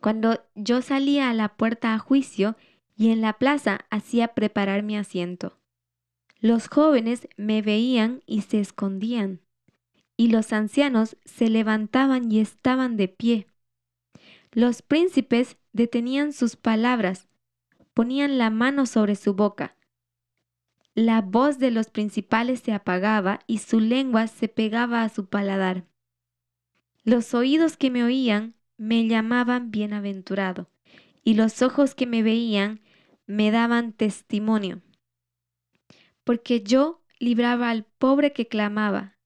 [0.00, 2.56] Cuando yo salía a la puerta a juicio
[2.96, 5.58] y en la plaza hacía preparar mi asiento.
[6.38, 9.42] Los jóvenes me veían y se escondían,
[10.16, 13.49] y los ancianos se levantaban y estaban de pie.
[14.52, 17.28] Los príncipes detenían sus palabras,
[17.94, 19.76] ponían la mano sobre su boca.
[20.94, 25.86] La voz de los principales se apagaba y su lengua se pegaba a su paladar.
[27.04, 30.68] Los oídos que me oían me llamaban bienaventurado,
[31.22, 32.80] y los ojos que me veían
[33.26, 34.82] me daban testimonio.
[36.24, 39.16] Porque yo libraba al pobre que clamaba,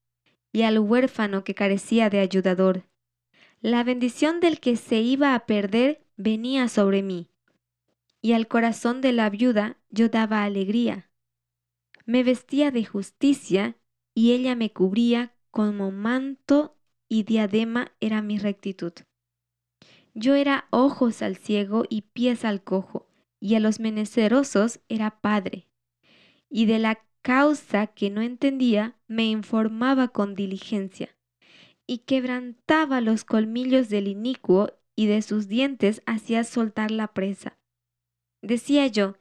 [0.53, 2.85] y al huérfano que carecía de ayudador.
[3.65, 7.31] La bendición del que se iba a perder venía sobre mí,
[8.21, 11.09] y al corazón de la viuda yo daba alegría.
[12.05, 13.79] Me vestía de justicia,
[14.15, 16.77] y ella me cubría como manto
[17.09, 18.93] y diadema era mi rectitud.
[20.13, 23.09] Yo era ojos al ciego y pies al cojo,
[23.41, 25.71] y a los menesterosos era padre.
[26.51, 31.17] Y de la causa que no entendía me informaba con diligencia,
[31.87, 37.59] y quebrantaba los colmillos del inicuo y de sus dientes hacía soltar la presa.
[38.43, 39.17] Decía yo,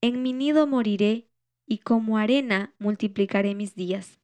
[0.00, 1.28] en mi nido moriré,
[1.66, 4.20] y como arena multiplicaré mis días.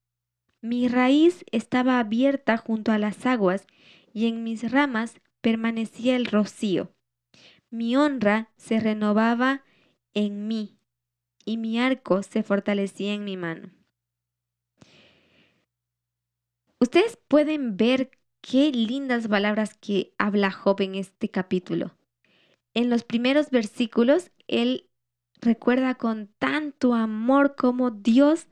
[0.60, 3.66] Mi raíz estaba abierta junto a las aguas
[4.12, 6.92] y en mis ramas permanecía el rocío.
[7.70, 9.64] Mi honra se renovaba
[10.12, 10.76] en mí
[11.46, 13.70] y mi arco se fortalecía en mi mano.
[16.82, 18.10] Ustedes pueden ver
[18.40, 21.94] qué lindas palabras que habla Job en este capítulo.
[22.72, 24.88] En los primeros versículos, él
[25.42, 28.48] recuerda con tanto amor como Dios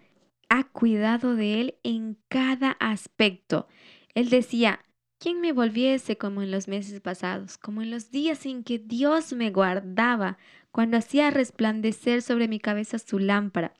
[0.50, 3.66] ha cuidado de él en cada aspecto.
[4.14, 4.84] Él decía,
[5.18, 9.32] ¿quién me volviese como en los meses pasados, como en los días en que Dios
[9.32, 10.36] me guardaba,
[10.70, 13.72] cuando hacía resplandecer sobre mi cabeza su lámpara,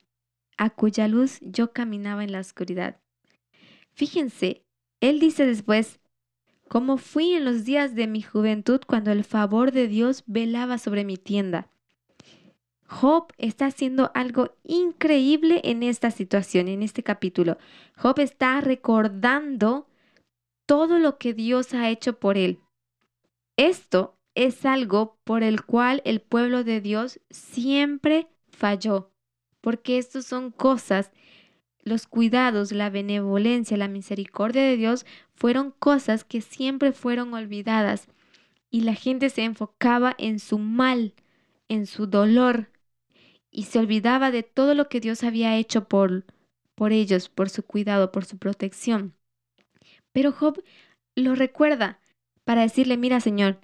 [0.56, 2.98] a cuya luz yo caminaba en la oscuridad?
[3.98, 4.62] Fíjense,
[5.00, 5.98] él dice después,
[6.68, 11.04] como fui en los días de mi juventud cuando el favor de Dios velaba sobre
[11.04, 11.68] mi tienda.
[12.86, 17.58] Job está haciendo algo increíble en esta situación, en este capítulo.
[17.96, 19.88] Job está recordando
[20.64, 22.60] todo lo que Dios ha hecho por él.
[23.56, 29.10] Esto es algo por el cual el pueblo de Dios siempre falló,
[29.60, 31.10] porque estos son cosas,
[31.82, 38.08] los cuidados, la benevolencia, la misericordia de Dios fueron cosas que siempre fueron olvidadas
[38.70, 41.14] y la gente se enfocaba en su mal,
[41.68, 42.70] en su dolor,
[43.50, 46.26] y se olvidaba de todo lo que Dios había hecho por,
[46.74, 49.14] por ellos, por su cuidado, por su protección.
[50.12, 50.62] Pero Job
[51.14, 51.98] lo recuerda
[52.44, 53.58] para decirle, mira Señor,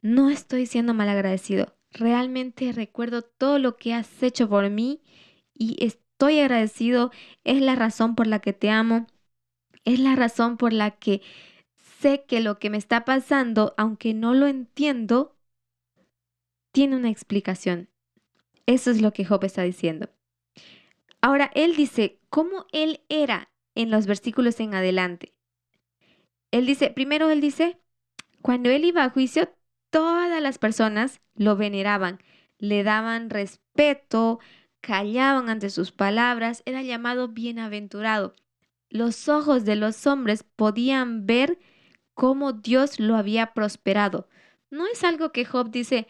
[0.00, 5.00] no estoy siendo malagradecido, realmente recuerdo todo lo que has hecho por mí
[5.54, 5.76] y
[6.22, 7.10] estoy agradecido,
[7.44, 9.06] es la razón por la que te amo,
[9.84, 11.20] es la razón por la que
[12.00, 15.36] sé que lo que me está pasando, aunque no lo entiendo,
[16.72, 17.88] tiene una explicación
[18.66, 20.08] eso es lo que Job está diciendo.
[21.20, 25.34] Ahora, él dice, ¿cómo él era en los versículos en adelante?
[26.50, 27.78] Él dice, primero él dice,
[28.40, 29.52] cuando él iba a juicio,
[29.90, 32.18] todas las personas lo veneraban,
[32.58, 34.40] le daban respeto,
[34.82, 38.34] callaban ante sus palabras, era llamado bienaventurado.
[38.90, 41.58] Los ojos de los hombres podían ver
[42.12, 44.28] cómo Dios lo había prosperado.
[44.70, 46.06] No es algo que Job dice,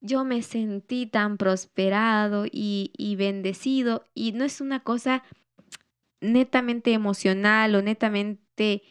[0.00, 5.22] yo me sentí tan prosperado y, y bendecido, y no es una cosa
[6.20, 8.82] netamente emocional o netamente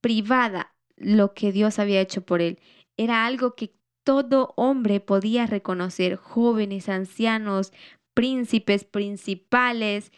[0.00, 2.58] privada lo que Dios había hecho por él.
[2.96, 3.72] Era algo que
[4.02, 7.72] todo hombre podía reconocer, jóvenes, ancianos,
[8.14, 10.12] príncipes, principales,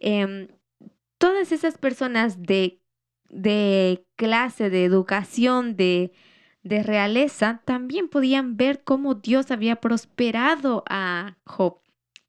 [0.00, 0.48] em,
[1.18, 2.80] todas esas personas de,
[3.28, 6.12] de clase, de educación, de,
[6.62, 11.80] de realeza, también podían ver cómo Dios había prosperado a Job.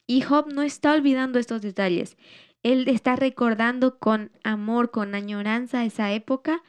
[0.06, 2.18] Y Job no está olvidando estos detalles.
[2.62, 6.64] Él está recordando con amor, con añoranza esa época,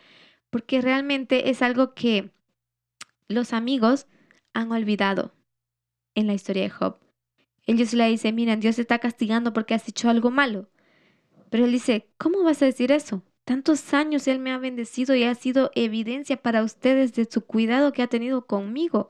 [0.50, 2.30] porque realmente es algo que
[3.28, 4.06] los amigos
[4.52, 5.34] han olvidado
[6.14, 7.03] en la historia de Job.
[7.66, 10.68] Ellos le dicen, miren, Dios te está castigando porque has hecho algo malo.
[11.50, 13.22] Pero él dice, ¿cómo vas a decir eso?
[13.44, 17.92] Tantos años Él me ha bendecido y ha sido evidencia para ustedes de su cuidado
[17.92, 19.08] que ha tenido conmigo.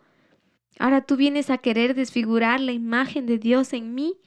[0.79, 4.19] Ahora tú vienes a querer desfigurar la imagen de Dios en mí,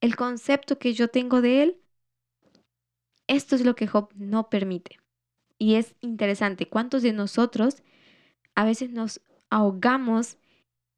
[0.00, 1.80] el concepto que yo tengo de Él.
[3.28, 4.98] Esto es lo que Job no permite.
[5.58, 7.84] Y es interesante, ¿cuántos de nosotros
[8.56, 10.38] a veces nos ahogamos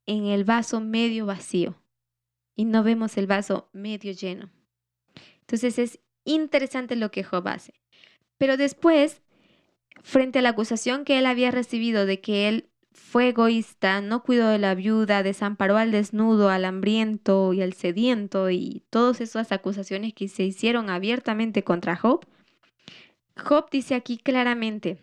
[0.07, 1.75] en el vaso medio vacío
[2.55, 4.49] y no vemos el vaso medio lleno?
[5.41, 7.73] Entonces es interesante lo que Job hace.
[8.37, 9.21] Pero después,
[10.03, 14.47] frente a la acusación que él había recibido de que él fue egoísta, no cuidó
[14.47, 20.13] de la viuda, desamparó al desnudo, al hambriento y al sediento y todas esas acusaciones
[20.13, 22.25] que se hicieron abiertamente contra Job,
[23.37, 25.01] Job dice aquí claramente,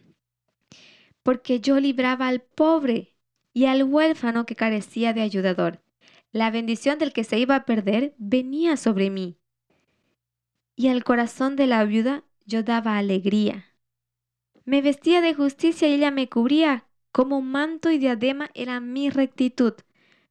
[1.22, 3.14] porque yo libraba al pobre
[3.52, 5.80] y al huérfano que carecía de ayudador.
[6.32, 9.36] La bendición del que se iba a perder venía sobre mí.
[10.74, 13.66] Y al corazón de la viuda yo daba alegría.
[14.64, 16.86] Me vestía de justicia y ella me cubría.
[17.12, 19.74] Como manto y diadema era mi rectitud.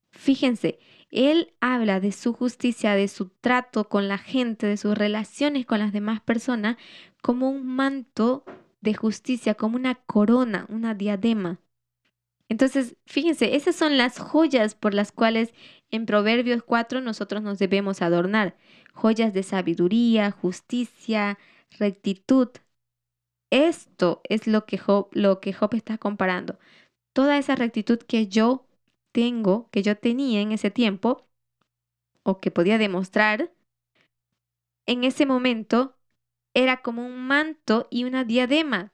[0.09, 0.79] Fíjense,
[1.11, 5.77] él habla de su justicia, de su trato con la gente, de sus relaciones con
[5.77, 6.77] las demás personas,
[7.21, 8.43] como un manto
[8.81, 11.59] de justicia, como una corona, una diadema.
[12.51, 15.53] Entonces, fíjense, esas son las joyas por las cuales
[15.89, 18.57] en Proverbios 4 nosotros nos debemos adornar.
[18.91, 21.39] Joyas de sabiduría, justicia,
[21.79, 22.49] rectitud.
[23.51, 26.59] Esto es lo que Job, lo que Job está comparando.
[27.13, 28.67] Toda esa rectitud que yo
[29.13, 31.29] tengo, que yo tenía en ese tiempo,
[32.23, 33.53] o que podía demostrar,
[34.85, 35.95] en ese momento
[36.53, 38.91] era como un manto y una diadema.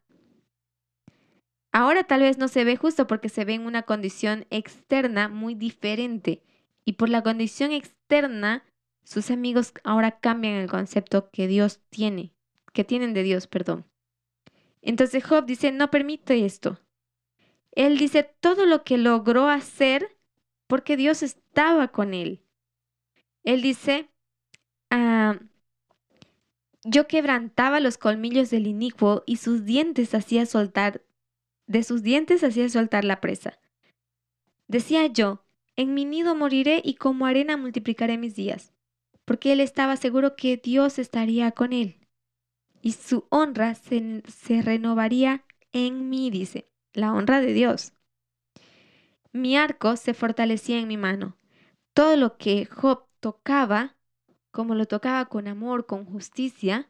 [1.72, 5.56] Ahora tal vez no se ve justo porque se ve en una condición externa muy
[5.56, 6.44] diferente.
[6.86, 8.64] Y por la condición externa,
[9.04, 12.34] sus amigos ahora cambian el concepto que Dios tiene
[12.78, 13.88] que tienen de Dios, perdón.
[14.84, 16.80] Entonces Job dice, no permite esto.
[17.72, 20.16] Él dice todo lo que logró hacer
[20.68, 22.44] porque Dios estaba con él.
[23.44, 24.12] Él dice,
[24.92, 25.40] ah,
[26.84, 31.02] yo quebrantaba los colmillos del inicuo y sus dientes hacía soltar,
[31.68, 33.60] de sus dientes hacía soltar la presa.
[34.68, 35.46] Decía yo,
[35.76, 38.74] en mi nido moriré y como arena multiplicaré mis días,
[39.26, 41.98] porque él estaba seguro que Dios estaría con él
[42.88, 45.44] y su honra se, renovaría
[45.74, 47.94] en mí, dice, la honra de Dios.
[49.34, 51.38] Mi arco se fortalecía en mi mano.
[51.94, 53.98] Todo lo que Job tocaba,
[54.52, 56.90] como lo tocaba con amor, con justicia,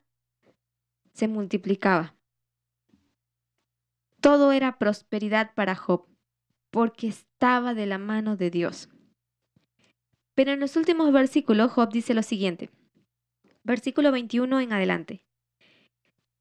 [1.14, 2.14] se multiplicaba.
[4.22, 6.08] Todo era prosperidad para Job,
[6.72, 8.90] porque estaba de la mano de Dios.
[10.34, 12.70] Pero en los últimos versículos Job dice lo siguiente,
[13.64, 15.24] versículo 21 en adelante.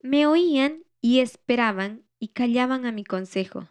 [0.01, 3.69] Me oían y esperaban y callaban a mi consejo.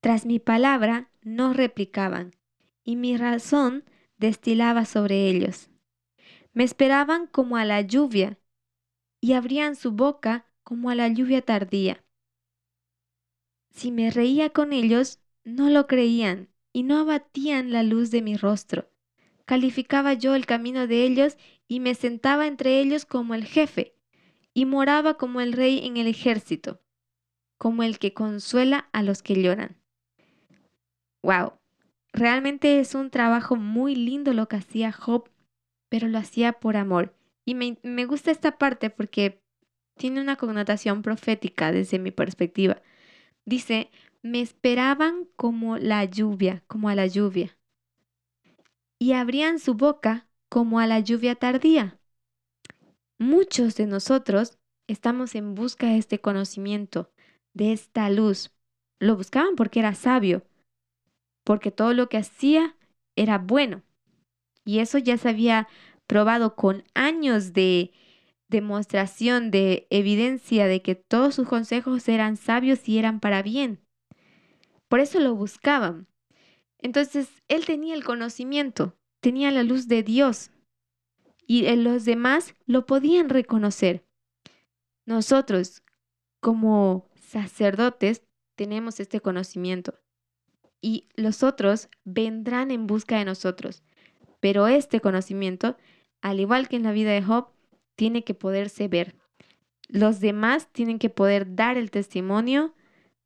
[0.00, 2.36] Tras mi palabra no replicaban,
[2.84, 3.84] y mi razón
[4.18, 5.68] destilaba sobre ellos.
[6.52, 8.38] Me esperaban como a la lluvia,
[9.20, 12.05] y abrían su boca como a la lluvia tardía.
[13.76, 18.34] Si me reía con ellos, no lo creían, y no abatían la luz de mi
[18.34, 18.88] rostro.
[19.44, 21.36] Calificaba yo el camino de ellos
[21.68, 23.94] y me sentaba entre ellos como el jefe
[24.54, 26.80] y moraba como el rey en el ejército,
[27.58, 29.76] como el que consuela a los que lloran.
[31.22, 31.52] Wow,
[32.14, 35.28] realmente es un trabajo muy lindo lo que hacía Job,
[35.90, 37.14] pero lo hacía por amor.
[37.44, 39.42] Y me, me gusta esta parte porque
[39.98, 42.80] tiene una connotación profética desde mi perspectiva.
[43.46, 43.90] Dice,
[44.22, 47.56] me esperaban como la lluvia, como a la lluvia,
[48.98, 51.98] y abrían su boca como a la lluvia tardía.
[53.18, 57.10] Muchos de nosotros estamos en busca de este conocimiento,
[57.54, 58.50] de esta luz.
[59.00, 60.42] Lo buscaban porque era sabio,
[61.44, 62.76] porque todo lo que hacía
[63.16, 63.82] era bueno.
[64.64, 65.68] Y eso ya se había
[66.06, 67.92] probado con años de
[68.48, 73.80] demostración, de evidencia de que todos sus consejos eran sabios y eran para bien.
[74.88, 76.06] Por eso lo buscaban.
[76.78, 80.50] Entonces, él tenía el conocimiento, tenía la luz de Dios
[81.46, 84.04] y los demás lo podían reconocer.
[85.04, 85.82] Nosotros,
[86.40, 88.22] como sacerdotes,
[88.56, 89.94] tenemos este conocimiento
[90.80, 93.82] y los otros vendrán en busca de nosotros.
[94.40, 95.76] Pero este conocimiento,
[96.20, 97.48] al igual que en la vida de Job,
[97.96, 99.16] tiene que poderse ver.
[99.88, 102.74] Los demás tienen que poder dar el testimonio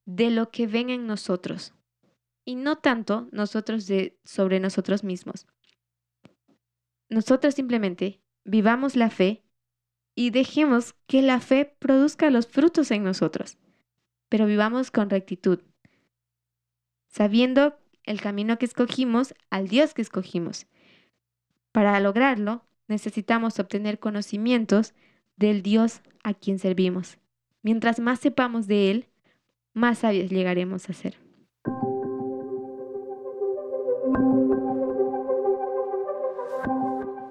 [0.07, 1.75] de lo que ven en nosotros
[2.45, 3.87] y no tanto nosotros
[4.25, 5.47] sobre nosotros mismos.
[7.09, 9.45] Nosotros simplemente vivamos la fe
[10.15, 13.59] y dejemos que la fe produzca los frutos en nosotros,
[14.29, 15.63] pero vivamos con rectitud,
[17.09, 20.67] sabiendo el camino que escogimos al Dios que escogimos.
[21.73, 24.93] Para lograrlo, necesitamos obtener conocimientos
[25.37, 27.19] del Dios a quien servimos.
[27.63, 29.07] Mientras más sepamos de Él,
[29.73, 31.17] más sabios llegaremos a ser.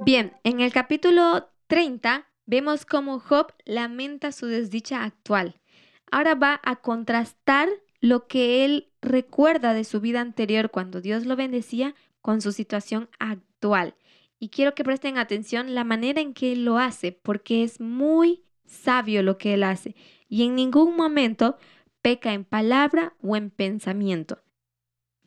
[0.05, 5.62] Bien, en el capítulo 30 vemos cómo Job lamenta su desdicha actual.
[6.12, 7.70] Ahora va a contrastar
[8.01, 13.10] lo que él recuerda de su vida anterior cuando Dios lo bendecía con su situación
[13.20, 13.95] actual.
[14.40, 18.46] Y quiero que presten atención la manera en que él lo hace, porque es muy
[18.66, 19.96] sabio lo que él hace.
[20.30, 21.58] Y en ningún momento
[22.02, 24.42] peca en palabra o en pensamiento.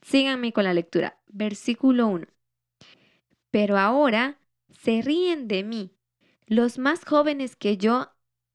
[0.00, 1.20] Síganme con la lectura.
[1.28, 2.26] Versículo 1.
[3.50, 4.38] Pero ahora
[4.70, 5.92] se ríen de mí,
[6.46, 8.10] los más jóvenes que yo,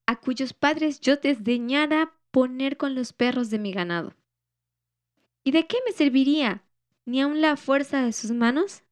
[0.07, 4.15] a cuyos padres yo desdeñara poner con los perros de mi ganado.
[5.43, 6.63] ¿Y de qué me serviría?
[7.05, 8.83] ¿Ni aun la fuerza de sus manos?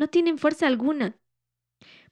[0.00, 1.18] No tienen fuerza alguna.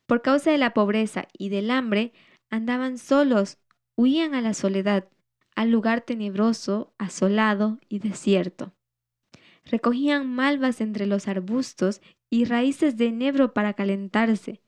[0.04, 2.12] Por causa de la pobreza y del hambre,
[2.50, 3.56] andaban solos,
[3.96, 5.08] huían a la soledad,
[5.56, 8.74] al lugar tenebroso, asolado y desierto.
[9.64, 14.60] Recogían malvas entre los arbustos y raíces de enebro para calentarse.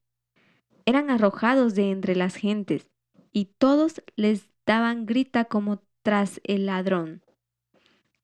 [0.87, 2.89] Eran arrojados de entre las gentes,
[3.33, 7.23] y todos les daban grita como tras el ladrón.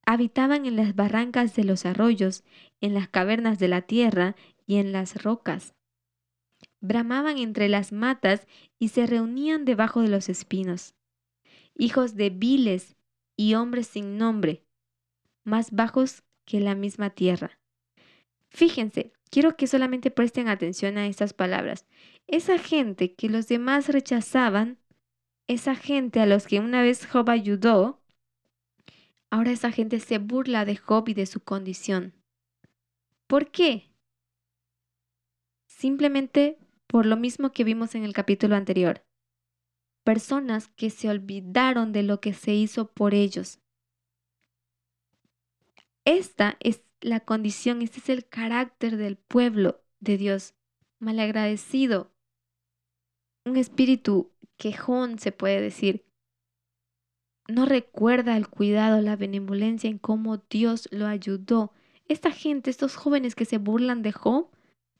[0.07, 2.45] Habitaban en las barrancas de los arroyos,
[2.81, 4.37] en las cavernas de la tierra
[4.67, 5.75] y en las rocas.
[6.81, 8.47] Bramaban entre las matas
[8.79, 10.95] y se reunían debajo de los espinos.
[11.75, 12.97] Hijos de viles
[13.37, 14.65] y hombres sin nombre,
[15.45, 17.59] más bajos que la misma tierra.
[18.49, 21.87] Fíjense, quiero que solamente presten atención a estas palabras.
[22.27, 24.79] Esa gente que los demás rechazaban,
[25.47, 28.01] esa gente a los que una vez Job ayudó,
[29.31, 32.15] ahora esa gente se burla de Job y de su condición.
[33.27, 33.91] ¿Por qué?
[35.77, 39.05] Simplemente por lo mismo que vimos en el capítulo anterior.
[40.05, 43.61] Personas que se olvidaron de lo que se hizo por ellos.
[46.07, 50.55] Esta es la condición, este es el carácter del pueblo de Dios,
[50.99, 52.11] malagradecido,
[53.45, 56.07] un espíritu quejón se puede decir.
[57.49, 61.73] No recuerda el cuidado, la benevolencia en cómo Dios lo ayudó.
[62.09, 64.49] Esta gente, estos jóvenes que se burlan de Job,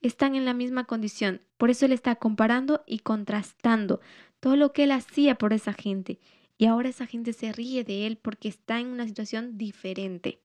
[0.01, 1.43] están en la misma condición.
[1.57, 4.01] Por eso él está comparando y contrastando
[4.41, 6.19] todo lo que él hacía por esa gente.
[6.59, 10.41] Y ahora esa gente se ríe de él porque está en una situación diferente.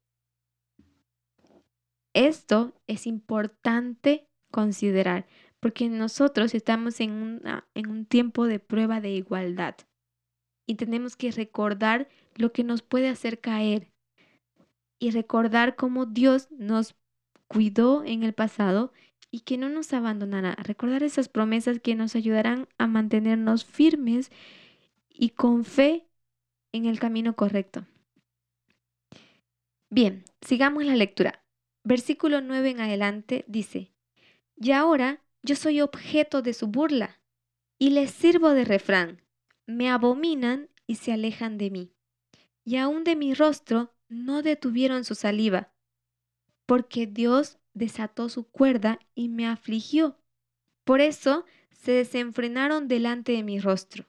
[2.14, 5.28] Esto es importante considerar
[5.62, 7.42] porque nosotros estamos en,
[7.74, 9.76] en un tiempo de prueba de igualdad
[10.66, 13.92] y tenemos que recordar lo que nos puede hacer caer
[15.00, 16.96] y recordar cómo Dios nos
[17.48, 18.92] cuidó en el pasado
[19.32, 20.56] y que no nos abandonará.
[20.56, 24.30] Recordar esas promesas que nos ayudarán a mantenernos firmes
[25.10, 26.08] y con fe
[26.74, 27.86] en el camino correcto.
[29.90, 31.44] Bien, sigamos la lectura.
[31.84, 33.92] Versículo 9 en adelante dice,
[34.56, 37.20] y ahora yo soy objeto de su burla
[37.80, 39.22] y les sirvo de refrán.
[39.66, 41.94] Me abominan y se alejan de mí.
[42.64, 45.74] Y aún de mi rostro no detuvieron su saliva,
[46.66, 50.18] porque Dios desató su cuerda y me afligió.
[50.84, 54.06] Por eso se desenfrenaron delante de mi rostro.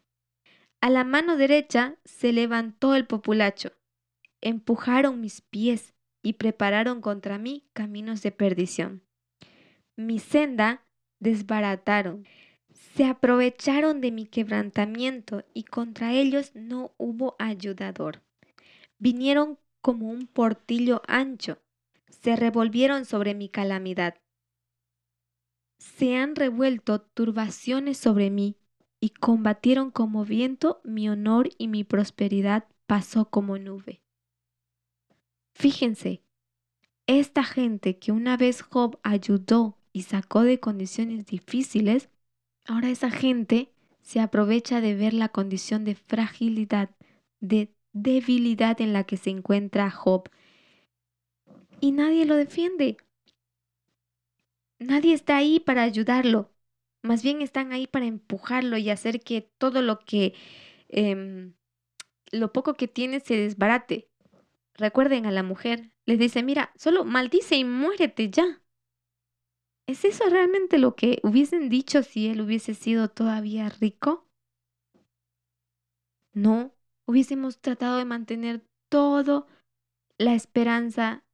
[0.80, 3.72] A la mano derecha se levantó el populacho.
[4.40, 9.02] empujaron mis pies y prepararon contra mí caminos de perdición.
[9.96, 10.84] Mi senda
[11.20, 12.26] desbarataron.
[12.96, 18.22] Se aprovecharon de mi quebrantamiento y contra ellos no hubo ayudador.
[18.98, 21.61] Vinieron como un portillo ancho,
[22.12, 24.14] se revolvieron sobre mi calamidad.
[25.78, 28.56] Se han revuelto turbaciones sobre mí
[29.00, 34.02] y combatieron como viento mi honor y mi prosperidad pasó como nube.
[35.54, 36.22] Fíjense,
[37.06, 42.10] esta gente que una vez Job ayudó y sacó de condiciones difíciles,
[42.64, 46.90] ahora esa gente se aprovecha de ver la condición de fragilidad,
[47.40, 50.28] de debilidad en la que se encuentra Job.
[51.83, 52.97] Y nadie lo defiende.
[54.78, 56.53] Nadie está ahí para ayudarlo.
[57.03, 60.33] Más bien están ahí para empujarlo y hacer que todo lo que,
[60.89, 61.55] em,
[62.30, 64.09] lo poco que tiene se desbarate.
[64.74, 68.62] Recuerden a la mujer, les dice, mira, solo maldice y muérete ya.
[69.89, 74.28] ¿Es eso realmente lo que hubiesen dicho si él hubiese sido todavía rico?
[76.33, 76.76] No,
[77.07, 79.49] hubiésemos tratado de mantener todo
[80.16, 81.24] la esperanza,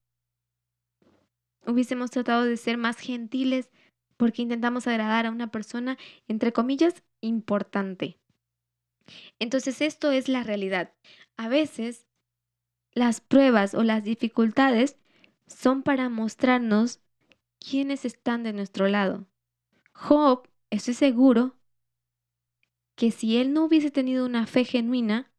[1.68, 3.70] hubiésemos tratado de ser más gentiles
[4.16, 5.96] porque intentamos agradar a una persona,
[6.26, 8.18] entre comillas, importante.
[9.38, 10.92] Entonces esto es la realidad.
[11.36, 12.06] A veces
[12.92, 14.96] las pruebas o las dificultades
[15.46, 17.00] son para mostrarnos
[17.58, 19.26] quiénes están de nuestro lado.
[19.92, 21.56] Job, estoy seguro
[22.96, 25.30] que si él no hubiese tenido una fe genuina,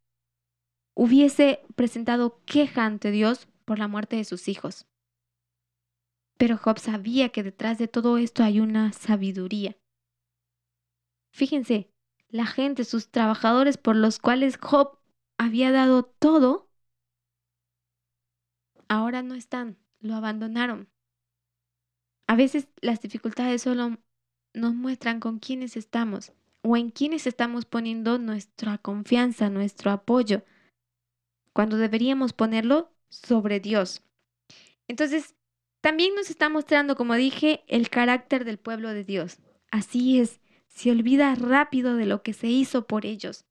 [0.95, 4.88] hubiese presentado queja ante Dios por la muerte de sus hijos.
[6.39, 9.75] Pero Job sabía que detrás de todo esto hay una sabiduría.
[11.33, 11.91] Fíjense,
[12.29, 14.97] la gente, sus trabajadores por los cuales Job
[15.37, 16.69] había dado todo,
[18.87, 20.87] ahora no están, lo abandonaron.
[22.25, 23.97] A veces las dificultades solo
[24.53, 26.31] nos muestran con quiénes estamos
[26.61, 30.45] o en quiénes estamos poniendo nuestra confianza, nuestro apoyo,
[31.51, 34.03] cuando deberíamos ponerlo sobre Dios.
[34.87, 35.35] Entonces,
[35.82, 39.39] también nos está mostrando, como dije, el carácter del pueblo de Dios.
[39.71, 43.45] Así es, se olvida rápido de lo que se hizo por ellos.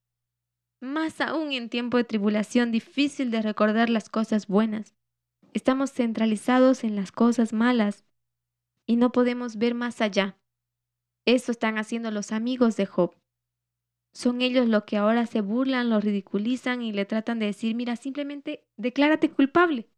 [0.81, 4.95] Más aún en tiempo de tribulación, difícil de recordar las cosas buenas.
[5.53, 8.05] Estamos centralizados en las cosas malas
[8.85, 10.37] y no podemos ver más allá.
[11.25, 13.15] Eso están haciendo los amigos de Job.
[14.13, 17.95] Son ellos los que ahora se burlan, lo ridiculizan y le tratan de decir, mira,
[17.95, 19.89] simplemente declárate culpable.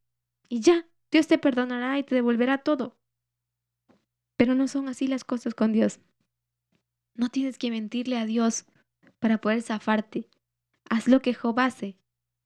[0.49, 2.97] Y ya, Dios te perdonará y te devolverá todo.
[4.37, 5.99] Pero no son así las cosas con Dios.
[7.13, 8.65] No tienes que mentirle a Dios
[9.19, 10.29] para poder zafarte.
[10.89, 11.97] Haz lo que Job hace.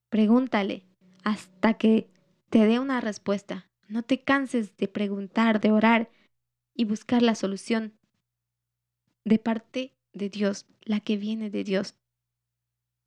[0.10, 0.86] Pregúntale
[1.24, 2.10] hasta que
[2.50, 3.70] te dé una respuesta.
[3.88, 6.10] No te canses de preguntar, de orar
[6.74, 7.94] y buscar la solución
[9.24, 11.96] de parte de Dios, la que viene de Dios.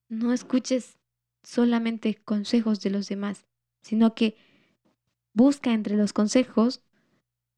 [0.08, 0.98] No escuches
[1.42, 3.46] solamente consejos de los demás,
[3.82, 4.36] sino que
[5.38, 6.82] busca entre los consejos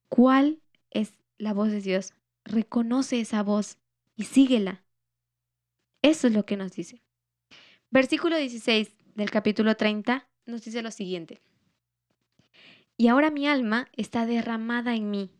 [0.09, 0.61] cuál
[0.91, 2.12] es la voz de Dios.
[2.45, 3.78] Reconoce esa voz
[4.14, 4.85] y síguela.
[6.03, 7.03] Eso es lo que nos dice.
[7.91, 11.41] Versículo 16 del capítulo 30 nos dice lo siguiente.
[12.97, 15.33] Y ahora mi alma está derramada en mí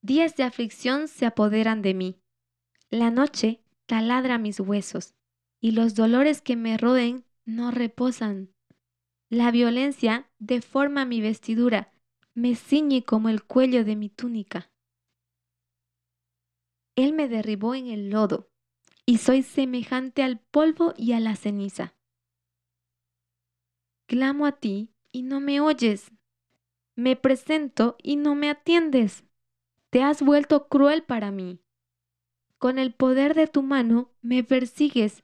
[0.00, 2.20] Días de aflicción se apoderan de mí.
[2.88, 5.14] La noche taladra mis huesos,
[5.60, 8.50] y los dolores que me roden no reposan.
[9.30, 11.92] La violencia deforma mi vestidura,
[12.32, 14.70] me ciñe como el cuello de mi túnica.
[16.96, 18.50] Él me derribó en el lodo,
[19.04, 21.94] y soy semejante al polvo y a la ceniza.
[24.06, 26.10] Clamo a ti y no me oyes.
[26.94, 29.24] Me presento y no me atiendes.
[29.90, 31.60] Te has vuelto cruel para mí.
[32.56, 35.22] Con el poder de tu mano me persigues.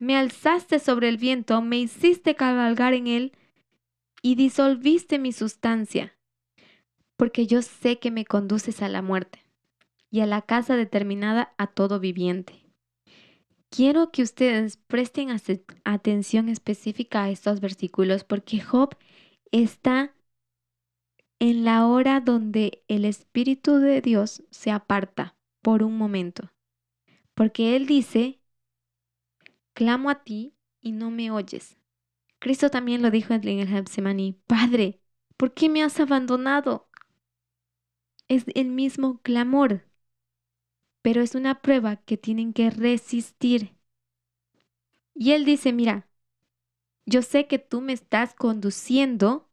[0.00, 3.32] Me alzaste sobre el viento, me hiciste cabalgar en él
[4.22, 6.16] y disolviste mi sustancia.
[7.16, 9.44] Porque yo sé que me conduces a la muerte
[10.10, 12.64] y a la casa determinada a todo viviente.
[13.68, 15.28] Quiero que ustedes presten
[15.84, 18.96] atención específica a estos versículos porque Job
[19.52, 20.14] está
[21.38, 26.50] en la hora donde el Espíritu de Dios se aparta por un momento.
[27.34, 28.39] Porque Él dice,
[29.80, 31.78] clamo a ti y no me oyes.
[32.38, 35.00] Cristo también lo dijo en el Getsemaní, Padre,
[35.38, 36.90] ¿por qué me has abandonado?
[38.28, 39.86] Es el mismo clamor,
[41.00, 43.74] pero es una prueba que tienen que resistir.
[45.14, 46.06] Y Él dice, mira,
[47.06, 49.50] Yo sé que tú me estás conduciendo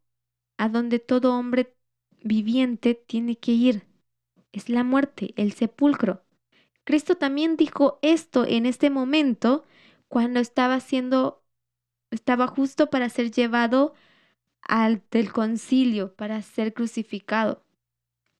[0.56, 1.74] a donde todo hombre
[2.22, 3.86] viviente tiene que ir.
[4.52, 6.24] Es la muerte, el sepulcro.
[6.84, 9.64] Cristo también dijo esto en este momento
[10.08, 11.44] cuando estaba siendo,
[12.10, 13.94] estaba justo para ser llevado
[14.62, 17.64] al del concilio, para ser crucificado.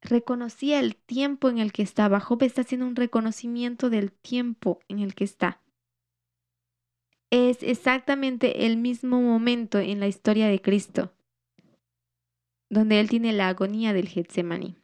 [0.01, 2.21] Reconocía el tiempo en el que estaba.
[2.21, 5.61] Job está haciendo un reconocimiento del tiempo en el que está.
[7.31, 11.13] Es exactamente el mismo momento en la historia de Cristo,
[12.71, 14.77] donde él tiene la agonía del Getsemaní.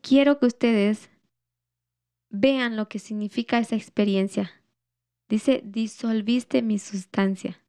[0.00, 1.10] Quiero que ustedes
[2.34, 4.52] vean lo que significa esa experiencia.
[5.28, 7.62] Dice, disolviste mi sustancia.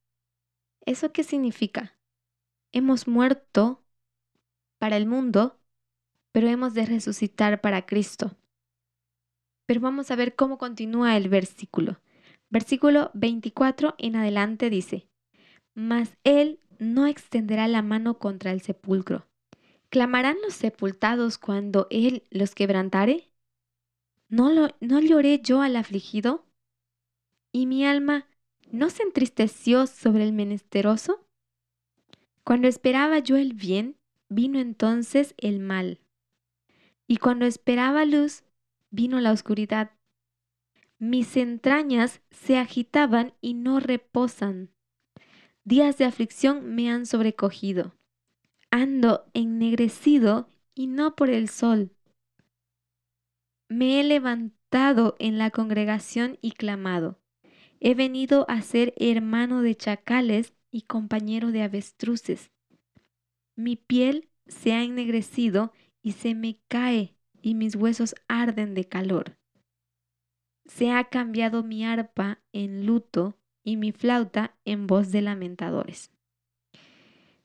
[0.85, 1.97] ¿Eso qué significa?
[2.71, 3.83] Hemos muerto
[4.79, 5.59] para el mundo,
[6.31, 8.35] pero hemos de resucitar para Cristo.
[9.65, 11.99] Pero vamos a ver cómo continúa el versículo.
[12.49, 15.07] Versículo 24 en adelante dice,
[15.73, 19.27] Mas Él no extenderá la mano contra el sepulcro.
[19.89, 23.29] ¿Clamarán los sepultados cuando Él los quebrantare?
[24.27, 26.45] ¿No, lo, ¿No lloré yo al afligido?
[27.51, 28.27] ¿Y mi alma
[28.71, 31.27] no se entristeció sobre el menesteroso?
[32.43, 33.97] Cuando esperaba yo el bien,
[34.29, 35.99] vino entonces el mal.
[37.07, 38.43] Y cuando esperaba luz,
[38.89, 39.91] vino la oscuridad.
[40.97, 44.71] Mis entrañas se agitaban y no reposan.
[45.63, 47.95] Días de aflicción me han sobrecogido.
[48.71, 51.94] Ando ennegrecido y no por el sol.
[53.67, 57.19] Me he levantado en la congregación y clamado.
[57.79, 62.51] He venido a ser hermano de chacales y compañero de avestruces.
[63.55, 69.37] Mi piel se ha ennegrecido y se me cae y mis huesos arden de calor.
[70.65, 76.11] Se ha cambiado mi arpa en luto y mi flauta en voz de lamentadores.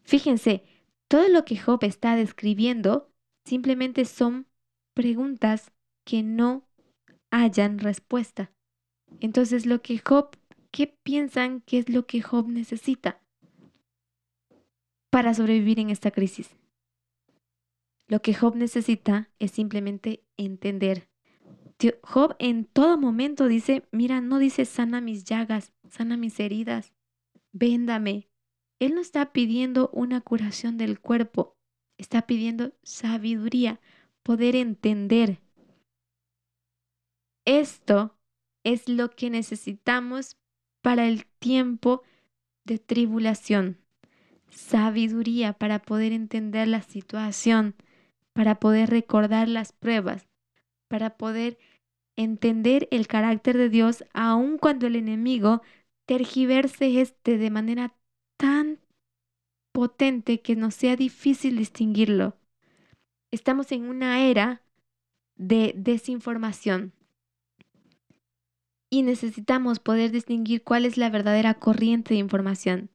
[0.03, 0.64] Fíjense,
[1.09, 3.12] todo lo que Job está describiendo
[3.45, 4.47] simplemente son
[4.95, 5.73] preguntas
[6.11, 6.66] que no
[7.30, 8.50] hayan respuesta.
[9.20, 10.36] Entonces, lo que Job,
[10.72, 13.22] ¿qué piensan que es lo que Job necesita
[15.08, 16.50] para sobrevivir en esta crisis?
[18.08, 21.08] Lo que Job necesita es simplemente entender.
[22.02, 26.92] Job en todo momento dice, mira, no dice sana mis llagas, sana mis heridas,
[27.52, 28.26] véndame.
[28.80, 31.56] Él no está pidiendo una curación del cuerpo,
[31.98, 33.80] está pidiendo sabiduría,
[34.24, 35.38] poder entender.
[37.51, 38.14] Esto
[38.62, 40.36] es lo que necesitamos
[40.82, 42.05] para el tiempo
[42.64, 43.76] de tribulación.
[44.51, 47.74] Sabiduría para poder entender la situación
[48.34, 50.28] para poder recordar las pruebas,
[50.86, 51.59] para poder
[52.14, 55.61] entender el carácter de Dios aun cuando el enemigo
[56.07, 57.96] tergiverse este de manera
[58.36, 58.78] tan
[59.72, 62.36] potente que nos sea difícil distinguirlo.
[63.32, 64.62] Estamos en una era
[65.34, 66.92] de desinformación
[68.91, 72.91] y necesitamos poder distinguir cuál es la verdadera corriente de información.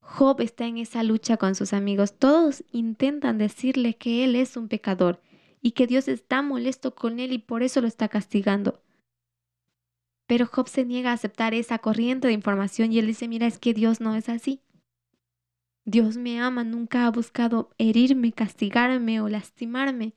[0.00, 2.18] Job está en esa lucha con sus amigos.
[2.18, 5.22] Todos intentan decirle que él es un pecador
[5.62, 8.82] y que Dios está molesto con él y por eso lo está castigando.
[10.26, 13.58] Pero Job se niega a aceptar esa corriente de información y él dice, mira, es
[13.58, 14.60] que Dios no es así.
[15.86, 20.14] Dios me ama, nunca ha buscado herirme, castigarme o lastimarme.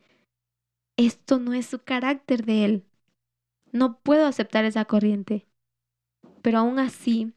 [0.98, 2.87] Esto no es su carácter de él.
[3.78, 5.46] No puedo aceptar esa corriente.
[6.42, 7.34] Pero aún así,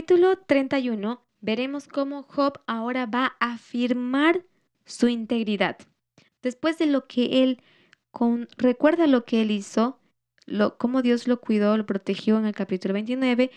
[0.07, 4.45] capítulo 31 veremos cómo Job ahora va a afirmar
[4.85, 5.79] su integridad.
[6.41, 7.61] Después de lo que él
[8.11, 9.99] con, recuerda lo que él hizo,
[10.45, 13.51] lo, cómo Dios lo cuidó, lo protegió en el capítulo 29,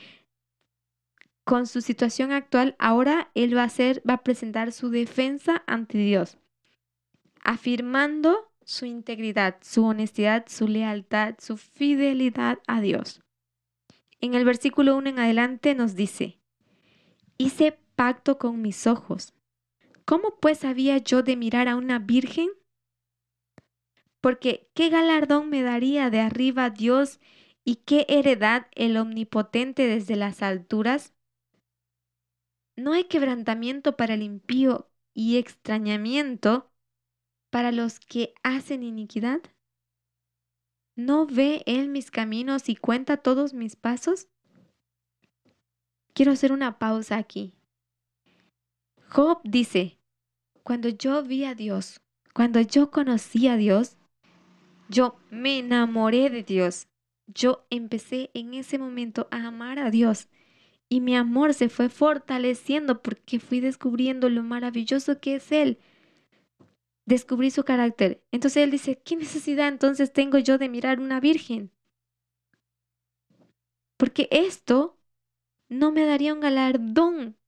[1.44, 5.98] con su situación actual, ahora él va a hacer, va a presentar su defensa ante
[5.98, 6.36] Dios,
[7.44, 13.22] afirmando su integridad, su honestidad, su lealtad, su fidelidad a Dios.
[14.20, 16.39] En el versículo 1 en adelante nos dice,
[17.40, 19.32] hice pacto con mis ojos.
[20.04, 22.50] ¿Cómo pues había yo de mirar a una virgen?
[24.20, 27.18] Porque ¿qué galardón me daría de arriba Dios
[27.64, 31.14] y qué heredad el omnipotente desde las alturas?
[32.76, 36.70] ¿No hay quebrantamiento para el impío y extrañamiento
[37.48, 39.40] para los que hacen iniquidad?
[40.94, 44.28] ¿No ve Él mis caminos y cuenta todos mis pasos?
[46.12, 47.52] Quiero hacer una pausa aquí.
[49.08, 49.98] Job dice,
[50.62, 52.00] cuando yo vi a Dios,
[52.32, 53.96] cuando yo conocí a Dios,
[54.88, 56.88] yo me enamoré de Dios.
[57.26, 60.28] Yo empecé en ese momento a amar a Dios
[60.88, 65.78] y mi amor se fue fortaleciendo porque fui descubriendo lo maravilloso que es Él.
[67.06, 68.22] Descubrí su carácter.
[68.32, 71.70] Entonces Él dice, ¿qué necesidad entonces tengo yo de mirar una virgen?
[73.96, 74.99] Porque esto
[75.70, 77.38] no me daría un galardón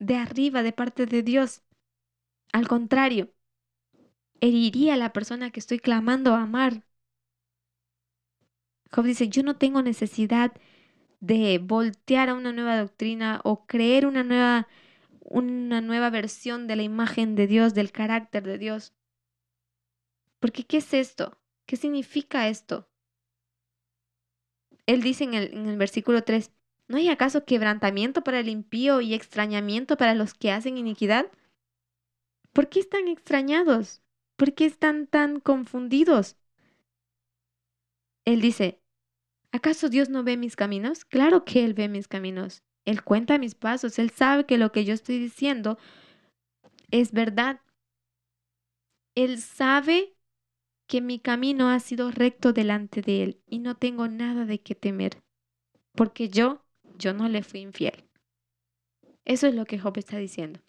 [0.00, 1.62] de arriba de parte de Dios.
[2.52, 3.32] Al contrario,
[4.40, 6.82] heriría a la persona que estoy clamando a amar.
[8.92, 10.52] Job dice, yo no tengo necesidad
[11.20, 14.68] de voltear a una nueva doctrina o creer una nueva,
[15.20, 18.94] una nueva versión de la imagen de Dios, del carácter de Dios.
[20.40, 21.36] Porque ¿qué es esto?
[21.66, 22.88] ¿Qué significa esto?
[24.86, 26.50] Él dice en el, en el versículo 3,
[26.88, 31.26] ¿no hay acaso quebrantamiento para el impío y extrañamiento para los que hacen iniquidad?
[32.52, 34.02] ¿Por qué están extrañados?
[34.36, 36.36] ¿Por qué están tan confundidos?
[38.24, 38.82] Él dice,
[39.52, 41.04] ¿acaso Dios no ve mis caminos?
[41.04, 42.62] Claro que Él ve mis caminos.
[42.84, 43.98] Él cuenta mis pasos.
[43.98, 45.78] Él sabe que lo que yo estoy diciendo
[46.90, 47.60] es verdad.
[49.14, 50.16] Él sabe
[50.86, 54.74] que mi camino ha sido recto delante de Él y no tengo nada de qué
[54.74, 55.22] temer,
[55.94, 56.65] porque yo,
[56.98, 58.04] yo no le fui infiel.
[59.24, 60.60] Eso es lo que Job está diciendo.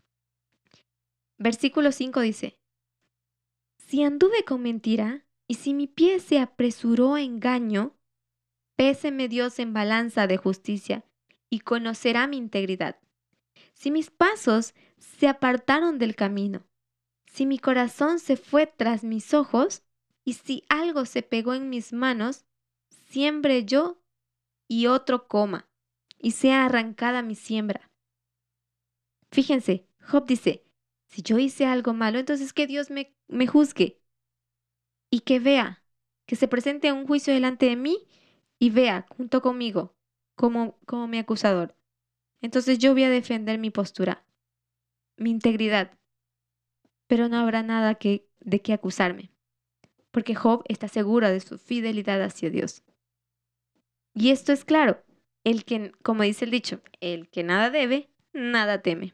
[1.37, 2.57] Versículo 5 dice,
[3.77, 7.95] si anduve con mentira, y si mi pie se apresuró a engaño,
[8.75, 11.05] péseme Dios en balanza de justicia,
[11.49, 12.99] y conocerá mi integridad.
[13.73, 16.65] Si mis pasos se apartaron del camino,
[17.31, 19.83] si mi corazón se fue tras mis ojos,
[20.25, 22.45] y si algo se pegó en mis manos,
[23.09, 24.01] siembre yo
[24.67, 25.66] y otro coma,
[26.19, 27.91] y sea arrancada mi siembra.
[29.31, 30.63] Fíjense, Job dice,
[31.07, 34.01] si yo hice algo malo, entonces que Dios me, me juzgue
[35.09, 35.83] y que vea,
[36.25, 38.07] que se presente un juicio delante de mí
[38.59, 39.95] y vea junto conmigo
[40.35, 41.75] como, como mi acusador.
[42.41, 44.25] Entonces yo voy a defender mi postura,
[45.17, 45.97] mi integridad,
[47.07, 49.31] pero no habrá nada que, de qué acusarme,
[50.11, 52.83] porque Job está seguro de su fidelidad hacia Dios.
[54.13, 55.03] Y esto es claro,
[55.47, 59.13] el que, como dice el dicho, el que nada debe, nada teme.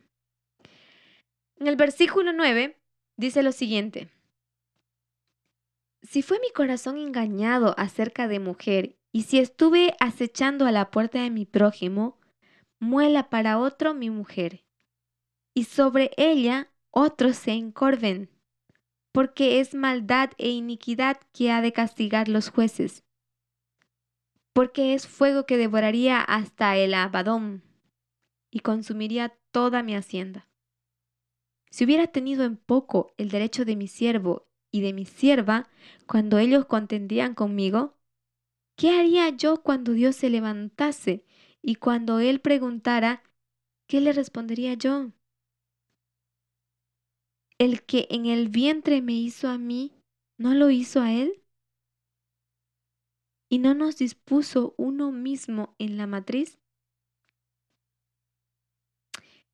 [1.58, 2.76] En el versículo 9
[3.18, 4.10] dice lo siguiente.
[6.02, 11.22] Si fue mi corazón engañado acerca de mujer, y si estuve acechando a la puerta
[11.22, 12.18] de mi prójimo,
[12.80, 14.66] muela para otro mi mujer,
[15.54, 18.32] y sobre ella otros se encorven,
[19.12, 23.04] porque es maldad e iniquidad que ha de castigar los jueces,
[24.54, 27.64] porque es fuego que devoraría hasta el abadón
[28.52, 30.48] y consumiría toda mi hacienda.
[31.72, 35.68] Si hubiera tenido en poco el derecho de mi siervo y de mi sierva
[36.06, 37.98] cuando ellos contendían conmigo,
[38.78, 41.26] ¿qué haría yo cuando Dios se levantase
[41.64, 43.24] y cuando Él preguntara,
[43.88, 45.12] ¿qué le respondería yo?
[47.58, 49.94] ¿El que en el vientre me hizo a mí,
[50.38, 51.43] no lo hizo a Él?
[53.54, 56.58] ¿Y no nos dispuso uno mismo en la matriz?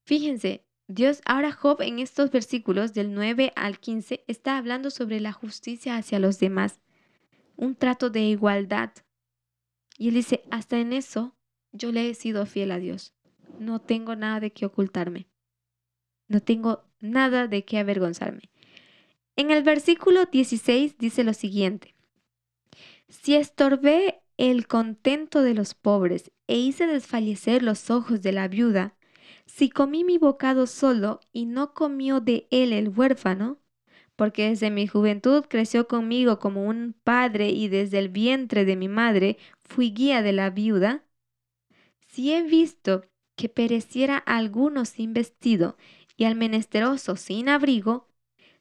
[0.06, 5.34] Fíjense, Dios, ahora Job en estos versículos del 9 al 15 está hablando sobre la
[5.34, 6.80] justicia hacia los demás,
[7.58, 8.94] un trato de igualdad.
[9.98, 11.36] Y él dice, hasta en eso
[11.74, 13.14] yo le he sido fiel a Dios.
[13.60, 15.28] No tengo nada de qué ocultarme.
[16.30, 18.50] No tengo nada de qué avergonzarme.
[19.36, 21.99] En el versículo 16 dice lo siguiente.
[23.10, 28.96] Si estorbé el contento de los pobres e hice desfallecer los ojos de la viuda,
[29.48, 33.60] si comí mi bocado solo y no comió de él el huérfano,
[34.16, 38.88] porque desde mi juventud creció conmigo como un padre y desde el vientre de mi
[38.88, 41.04] madre fui guía de la viuda,
[42.08, 43.06] si he visto
[43.36, 45.78] que pereciera alguno sin vestido
[46.16, 48.08] y al menesteroso sin abrigo,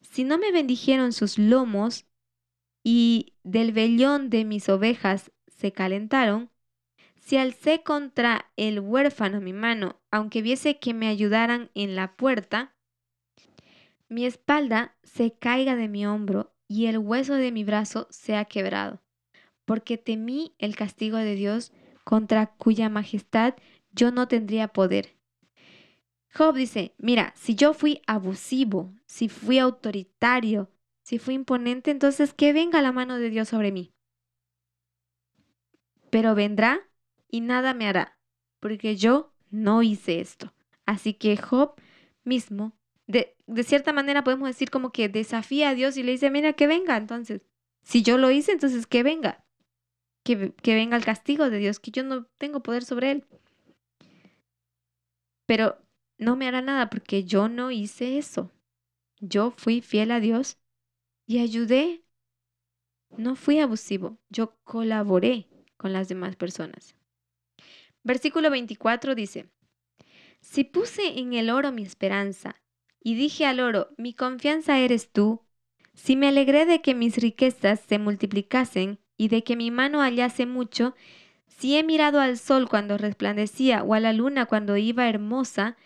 [0.01, 2.08] si no me bendijeron sus lomos
[2.91, 6.49] y del vellón de mis ovejas se calentaron,
[7.21, 12.75] si alcé contra el huérfano mi mano, aunque viese que me ayudaran en la puerta,
[14.09, 19.03] mi espalda se caiga de mi hombro y el hueso de mi brazo sea quebrado,
[19.67, 21.73] porque temí el castigo de Dios
[22.05, 23.53] contra cuya majestad
[23.93, 25.15] yo no tendría poder.
[26.35, 30.71] Job dice, mira, si yo fui abusivo, si fui autoritario,
[31.09, 33.95] si fui imponente, entonces que venga la mano de Dios sobre mí.
[36.11, 36.87] Pero vendrá
[37.31, 38.19] y nada me hará,
[38.61, 40.53] porque yo no hice esto.
[40.85, 41.81] Así que Job
[42.25, 46.31] mismo, de, de, cierta manera podemos decir como que desafía a Dios y le dice,
[46.31, 47.41] mira, que venga entonces.
[47.83, 49.47] Si yo lo hice, entonces que venga.
[50.25, 53.27] Que, que venga el castigo de Dios, que yo no tengo poder sobre él.
[55.47, 55.79] Pero
[56.19, 58.53] no me hará nada porque yo no hice eso.
[59.21, 60.59] Yo fui fiel a Dios
[61.29, 62.03] y ayudé.
[63.17, 66.97] No fui abusivo, yo colaboré con las demás personas.
[68.03, 69.51] Versículo 24 dice,
[70.41, 72.57] Si puse en el oro mi esperanza
[73.01, 75.43] y dije al oro, mi confianza eres tú,
[75.93, 80.47] si me alegré de que mis riquezas se multiplicasen y de que mi mano hallase
[80.47, 80.95] mucho,
[81.47, 85.77] si he mirado al sol cuando resplandecía o a la luna cuando iba hermosa,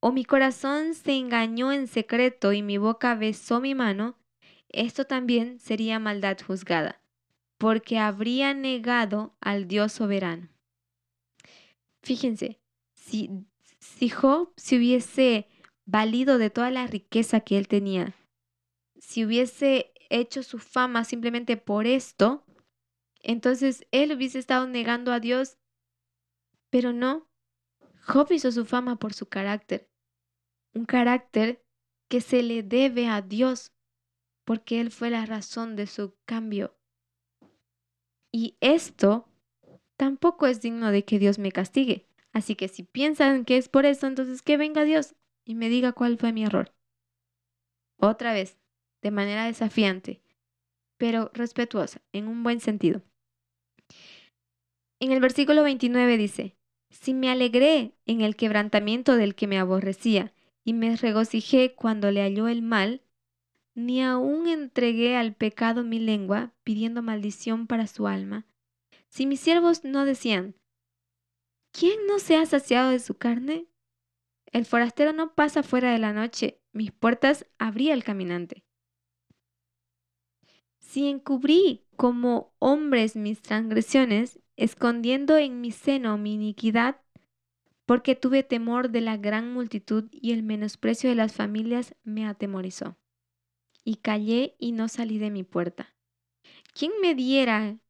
[0.00, 4.16] o mi corazón se engañó en secreto y mi boca besó mi mano,
[4.72, 7.02] esto también sería maldad juzgada,
[7.58, 10.48] porque habría negado al Dios soberano.
[12.02, 12.60] Fíjense,
[12.94, 13.46] si,
[13.78, 15.48] si Job se hubiese
[15.84, 18.14] valido de toda la riqueza que él tenía,
[18.98, 22.44] si hubiese hecho su fama simplemente por esto,
[23.22, 25.58] entonces él hubiese estado negando a Dios,
[26.70, 27.28] pero no.
[28.06, 29.90] Job hizo su fama por su carácter,
[30.74, 31.64] un carácter
[32.08, 33.72] que se le debe a Dios,
[34.50, 36.74] porque Él fue la razón de su cambio.
[38.32, 39.28] Y esto
[39.96, 42.08] tampoco es digno de que Dios me castigue.
[42.32, 45.92] Así que si piensan que es por eso, entonces que venga Dios y me diga
[45.92, 46.74] cuál fue mi error.
[48.00, 48.58] Otra vez,
[49.02, 50.20] de manera desafiante,
[50.96, 53.02] pero respetuosa, en un buen sentido.
[54.98, 56.56] En el versículo 29 dice,
[56.88, 60.34] si me alegré en el quebrantamiento del que me aborrecía
[60.64, 63.04] y me regocijé cuando le halló el mal,
[63.74, 68.46] ni aún entregué al pecado mi lengua, pidiendo maldición para su alma.
[69.08, 70.54] Si mis siervos no decían,
[71.72, 73.66] ¿quién no se ha saciado de su carne?
[74.46, 78.64] El forastero no pasa fuera de la noche, mis puertas abría el caminante.
[80.78, 87.00] Si encubrí como hombres mis transgresiones, escondiendo en mi seno mi iniquidad,
[87.86, 92.96] porque tuve temor de la gran multitud y el menosprecio de las familias me atemorizó.
[93.90, 95.96] Y callé y no salí de mi puerta.
[96.74, 97.80] ¿Quién me diera?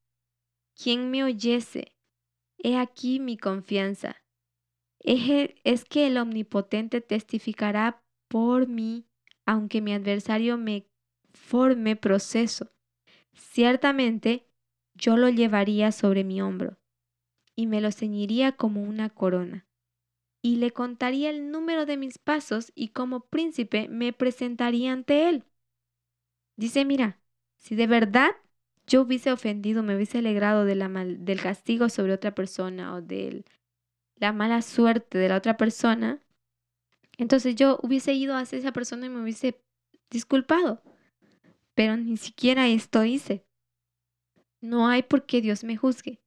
[0.74, 1.94] ¿Quién me oyese?
[2.56, 4.16] He aquí mi confianza.
[5.00, 9.10] Es que el Omnipotente testificará por mí,
[9.44, 10.86] aunque mi adversario me
[11.34, 12.72] forme proceso.
[13.34, 14.46] Ciertamente
[14.94, 16.78] yo lo llevaría sobre mi hombro
[17.54, 19.68] y me lo ceñiría como una corona
[20.40, 25.44] y le contaría el número de mis pasos y como príncipe me presentaría ante él.
[26.60, 27.18] Dice, mira,
[27.56, 28.32] si de verdad
[28.86, 33.46] yo hubiese ofendido, me hubiese alegrado del castigo sobre otra persona o de
[34.16, 36.20] la mala suerte de la otra persona,
[37.16, 39.58] entonces yo hubiese ido hacia esa persona y me hubiese
[40.10, 40.82] disculpado.
[41.74, 43.46] Pero ni siquiera esto hice.
[44.60, 46.20] No hay por qué Dios me juzgue.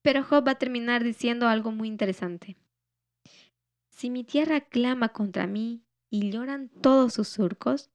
[0.00, 2.56] Pero Job va a terminar diciendo algo muy interesante.
[3.90, 7.90] Si mi tierra clama contra mí y lloran todos sus surcos,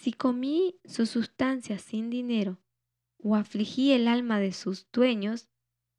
[0.00, 2.58] si comí su sustancia sin dinero
[3.18, 5.50] o afligí el alma de sus dueños,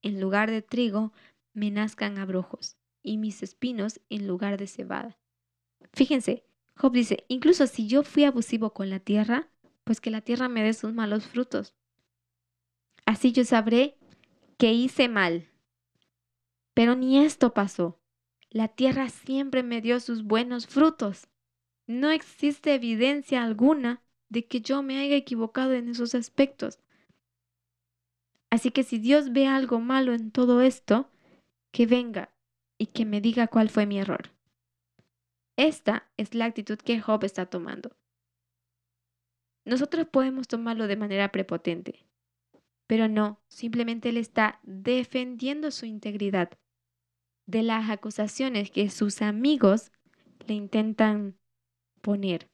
[0.02, 1.14] en lugar de trigo
[1.54, 5.20] me nazcan abrojos y mis espinos en lugar de cebada.
[5.94, 6.44] Fíjense,
[6.76, 9.52] Job dice, incluso si yo fui abusivo con la tierra,
[9.84, 11.76] pues que la tierra me dé sus malos frutos.
[13.06, 14.00] Así yo sabré
[14.58, 15.48] que hice mal.
[16.74, 18.00] Pero ni esto pasó.
[18.50, 21.28] La tierra siempre me dio sus buenos frutos.
[21.92, 26.80] No existe evidencia alguna de que yo me haya equivocado en esos aspectos.
[28.50, 31.12] Así que si Dios ve algo malo en todo esto,
[31.74, 32.34] que venga
[32.78, 34.32] y que me diga cuál fue mi error.
[35.58, 37.92] Esta es la actitud que Job está tomando.
[39.66, 42.06] Nosotros podemos tomarlo de manera prepotente,
[42.88, 46.58] pero no, simplemente él está defendiendo su integridad
[47.48, 49.92] de las acusaciones que sus amigos
[50.48, 51.36] le intentan
[52.02, 52.50] poner.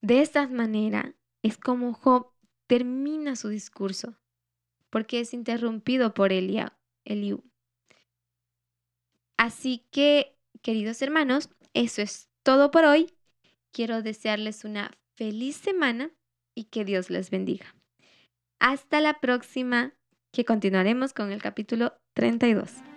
[0.00, 2.32] De esta manera es como Job
[2.66, 4.16] termina su discurso,
[4.90, 7.44] porque es interrumpido por Eliú.
[9.36, 13.12] Así que, queridos hermanos, eso es todo por hoy.
[13.72, 16.10] Quiero desearles una feliz semana
[16.54, 17.74] y que Dios les bendiga.
[18.58, 19.92] Hasta la próxima,
[20.32, 22.95] que continuaremos con el capítulo 32.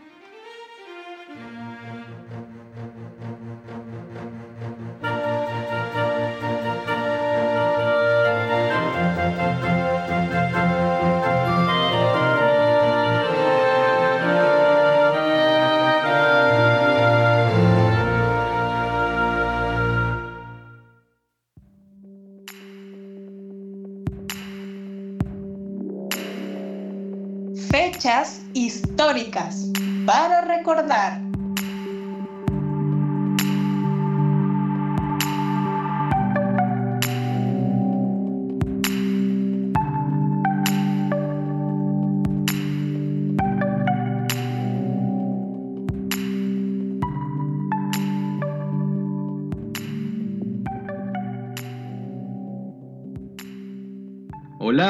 [27.71, 29.71] Fechas históricas
[30.07, 31.28] para recordar.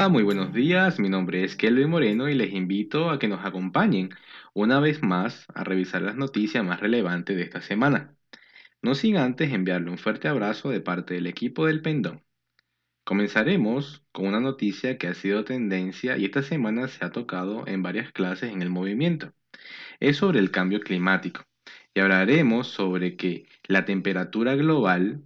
[0.07, 0.97] Muy buenos días.
[0.97, 4.09] Mi nombre es Kelvin Moreno y les invito a que nos acompañen
[4.53, 8.15] una vez más a revisar las noticias más relevantes de esta semana.
[8.81, 12.23] No sin antes enviarle un fuerte abrazo de parte del equipo del Pendón.
[13.03, 17.83] Comenzaremos con una noticia que ha sido tendencia y esta semana se ha tocado en
[17.83, 19.33] varias clases en el movimiento.
[19.99, 21.43] Es sobre el cambio climático
[21.93, 25.23] y hablaremos sobre que la temperatura global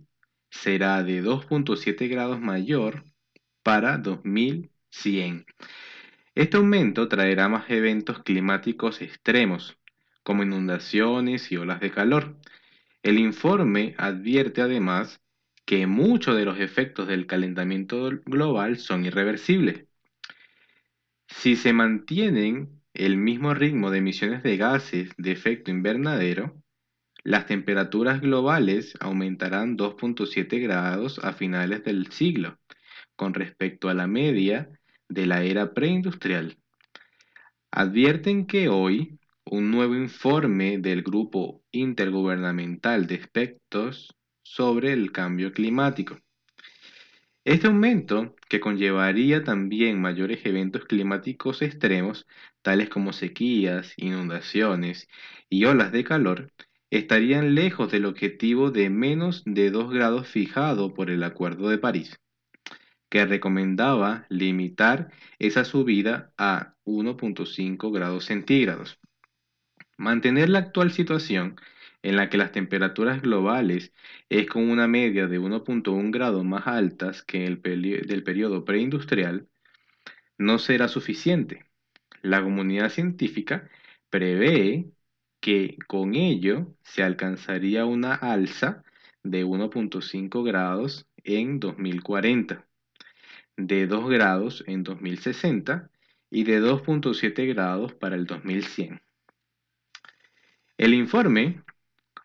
[0.50, 3.04] será de 2.7 grados mayor
[3.64, 5.46] para 2100.
[6.36, 9.78] Este aumento traerá más eventos climáticos extremos,
[10.24, 12.38] como inundaciones y olas de calor.
[13.04, 15.22] El informe advierte además
[15.66, 19.86] que muchos de los efectos del calentamiento global son irreversibles.
[21.28, 26.62] Si se mantienen el mismo ritmo de emisiones de gases de efecto invernadero,
[27.24, 32.60] las temperaturas globales aumentarán 2.7 grados a finales del siglo
[33.16, 34.70] con respecto a la media
[35.10, 36.58] de la era preindustrial.
[37.72, 46.20] Advierten que hoy un nuevo informe del Grupo Intergubernamental de Aspectos sobre el Cambio Climático.
[47.44, 52.26] Este aumento, que conllevaría también mayores eventos climáticos extremos,
[52.62, 55.10] tales como sequías, inundaciones
[55.50, 56.54] y olas de calor,
[56.90, 62.23] estarían lejos del objetivo de menos de 2 grados fijado por el Acuerdo de París
[63.14, 69.00] que recomendaba limitar esa subida a 1.5 grados centígrados.
[69.98, 71.62] Mantener la actual situación
[72.02, 73.94] en la que las temperaturas globales
[74.30, 79.48] es con una media de 1.1 grados más altas que el del periodo preindustrial
[80.40, 81.68] no será suficiente.
[82.24, 83.70] La comunidad científica
[84.10, 84.88] prevé
[85.40, 88.84] que con ello se alcanzaría una alza
[89.22, 92.66] de 1.5 grados en 2040
[93.58, 95.90] de 2 grados en 2060
[96.30, 99.02] y de 2.7 grados para el 2100.
[100.78, 101.62] El informe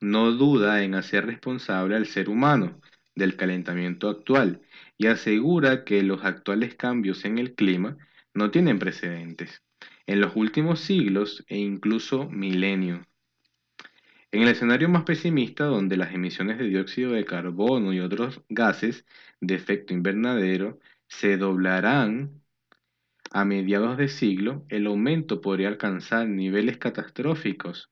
[0.00, 2.80] no duda en hacer responsable al ser humano
[3.14, 4.62] del calentamiento actual
[4.96, 7.96] y asegura que los actuales cambios en el clima
[8.32, 9.62] no tienen precedentes
[10.06, 13.00] en los últimos siglos e incluso milenios.
[14.30, 19.05] En el escenario más pesimista, donde las emisiones de dióxido de carbono y otros gases
[19.40, 20.78] de efecto invernadero
[21.09, 22.43] se doblarán
[23.30, 27.90] a mediados de siglo, el aumento podría alcanzar niveles catastróficos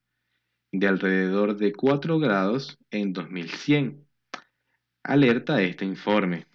[0.72, 4.06] de alrededor de 4 grados en 2100.
[5.02, 6.46] Alerta este informe.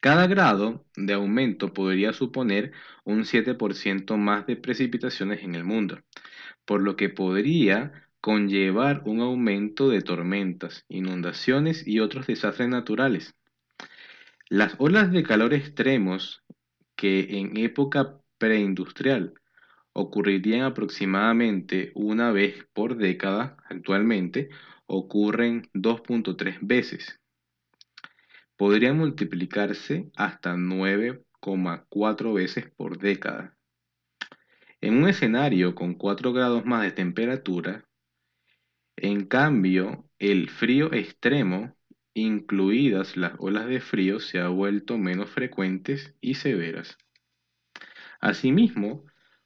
[0.00, 2.72] Cada grado de aumento podría suponer
[3.04, 6.00] un 7% más de precipitaciones en el mundo,
[6.64, 13.34] por lo que podría conllevar un aumento de tormentas, inundaciones y otros desastres naturales.
[14.52, 16.42] Las olas de calor extremos
[16.96, 19.32] que en época preindustrial
[19.92, 24.50] ocurrirían aproximadamente una vez por década, actualmente
[24.86, 27.20] ocurren 2.3 veces.
[28.56, 33.56] Podrían multiplicarse hasta 9,4 veces por década.
[34.80, 37.86] En un escenario con 4 grados más de temperatura,
[38.96, 41.76] en cambio, el frío extremo,
[42.20, 46.98] incluidas las olas de frío, se ha vuelto menos frecuentes y severas.
[48.20, 49.04] Asimismo,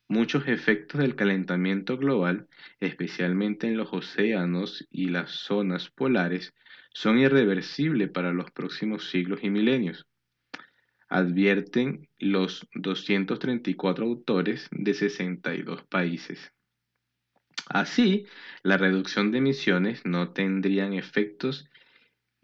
[0.08, 2.48] muchos efectos del calentamiento global,
[2.80, 6.54] especialmente en los océanos y las zonas polares,
[6.92, 10.06] son irreversibles para los próximos siglos y milenios
[11.14, 16.52] advierten los 234 autores de 62 países.
[17.66, 18.26] Así,
[18.64, 21.68] la reducción de emisiones no tendrían efectos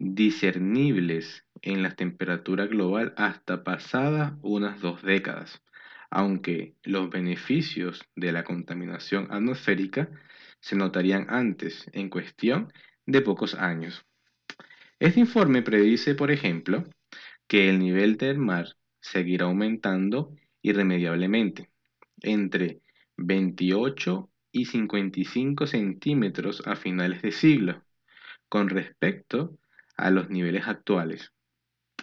[0.01, 5.61] discernibles en la temperatura global hasta pasadas unas dos décadas,
[6.09, 10.09] aunque los beneficios de la contaminación atmosférica
[10.59, 12.73] se notarían antes, en cuestión
[13.05, 14.03] de pocos años.
[14.99, 16.83] Este informe predice, por ejemplo,
[17.47, 21.69] que el nivel del mar seguirá aumentando irremediablemente,
[22.21, 22.81] entre
[23.17, 27.83] 28 y 55 centímetros a finales de siglo,
[28.49, 29.57] con respecto
[30.01, 31.33] a los niveles actuales,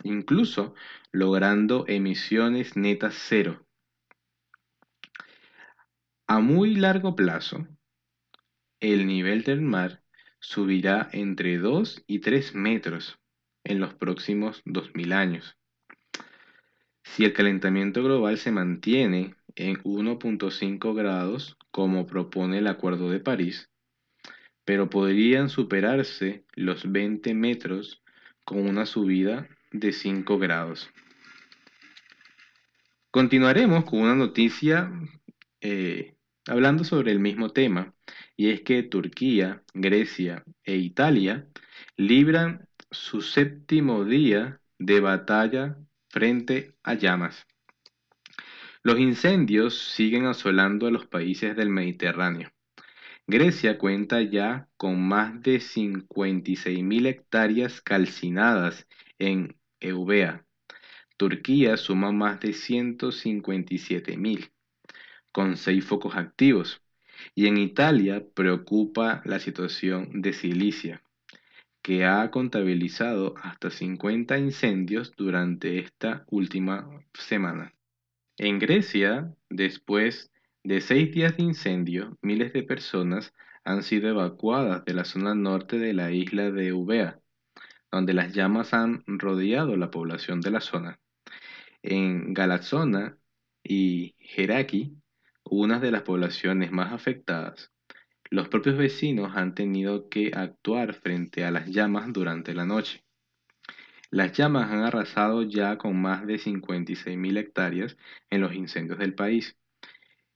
[0.02, 0.74] incluso
[1.12, 3.66] logrando emisiones netas cero.
[6.26, 7.66] A muy largo plazo,
[8.80, 10.02] el nivel del mar
[10.40, 13.18] subirá entre 2 y 3 metros
[13.64, 15.56] en los próximos 2000 años.
[17.02, 23.70] Si el calentamiento global se mantiene en 1.5 grados, como propone el Acuerdo de París,
[24.68, 28.02] pero podrían superarse los 20 metros
[28.44, 30.90] con una subida de 5 grados.
[33.10, 34.92] Continuaremos con una noticia
[35.62, 36.16] eh,
[36.46, 37.94] hablando sobre el mismo tema,
[38.36, 41.48] y es que Turquía, Grecia e Italia
[41.96, 45.78] libran su séptimo día de batalla
[46.10, 47.46] frente a llamas.
[48.82, 52.52] Los incendios siguen asolando a los países del Mediterráneo.
[53.30, 58.88] Grecia cuenta ya con más de 56.000 hectáreas calcinadas
[59.18, 60.46] en Eubea.
[61.18, 64.50] Turquía suma más de 157.000,
[65.30, 66.80] con seis focos activos.
[67.34, 71.02] Y en Italia preocupa la situación de Cilicia,
[71.82, 77.74] que ha contabilizado hasta 50 incendios durante esta última semana.
[78.38, 80.30] En Grecia, después
[80.68, 83.32] de seis días de incendio, miles de personas
[83.64, 87.20] han sido evacuadas de la zona norte de la isla de Eubea,
[87.90, 91.00] donde las llamas han rodeado la población de la zona.
[91.80, 93.16] En Galazona
[93.62, 94.94] y Heraki,
[95.42, 97.72] una de las poblaciones más afectadas,
[98.28, 103.06] los propios vecinos han tenido que actuar frente a las llamas durante la noche.
[104.10, 107.96] Las llamas han arrasado ya con más de 56.000 hectáreas
[108.28, 109.57] en los incendios del país,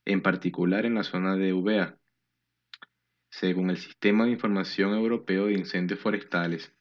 [0.05, 1.97] en particular en la zona de Ubea,
[3.29, 6.73] según el Sistema de Información Europeo de Incendios Forestales.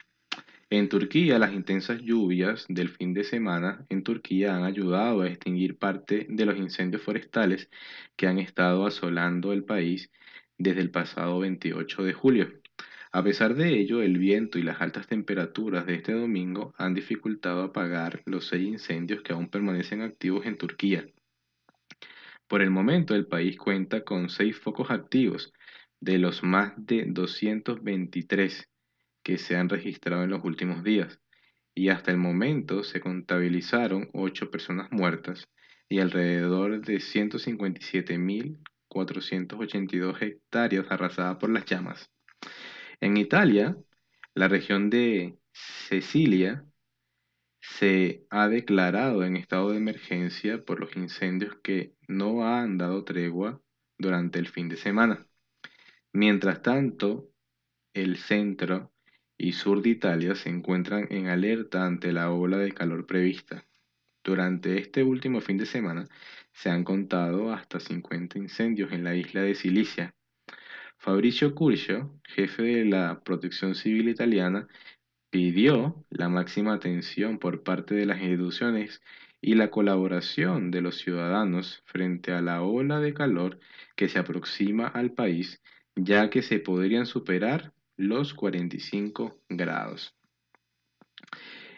[0.70, 5.76] En Turquía, las intensas lluvias del fin de semana en Turquía han ayudado a extinguir
[5.78, 7.68] parte de los incendios forestales
[8.16, 10.10] que han estado asolando el país
[10.56, 12.62] desde el pasado 28 de julio.
[13.12, 17.62] A pesar de ello, el viento y las altas temperaturas de este domingo han dificultado
[17.62, 21.06] apagar los seis incendios que aún permanecen activos en Turquía.
[22.52, 25.54] Por el momento, el país cuenta con seis focos activos
[26.00, 28.68] de los más de 223
[29.22, 31.18] que se han registrado en los últimos días,
[31.74, 35.48] y hasta el momento se contabilizaron ocho personas muertas
[35.88, 42.10] y alrededor de 157.000 482 hectáreas arrasadas por las llamas.
[43.00, 43.78] En Italia,
[44.34, 46.66] la región de Sicilia
[47.62, 53.60] se ha declarado en estado de emergencia por los incendios que no han dado tregua
[53.98, 55.26] durante el fin de semana.
[56.12, 57.30] Mientras tanto,
[57.94, 58.92] el centro
[59.38, 63.66] y sur de Italia se encuentran en alerta ante la ola de calor prevista.
[64.22, 66.06] Durante este último fin de semana
[66.52, 70.14] se han contado hasta 50 incendios en la isla de Sicilia.
[70.98, 74.68] Fabricio Curcio, jefe de la Protección Civil italiana,
[75.30, 79.02] pidió la máxima atención por parte de las instituciones
[79.42, 83.58] y la colaboración de los ciudadanos frente a la ola de calor
[83.96, 85.60] que se aproxima al país
[85.96, 90.14] ya que se podrían superar los 45 grados.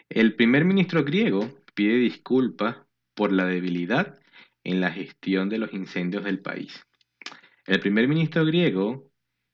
[0.09, 2.77] El primer ministro griego pide disculpas
[3.13, 4.19] por la debilidad
[4.63, 6.85] en la gestión de los incendios del país.
[7.65, 9.11] El primer ministro griego,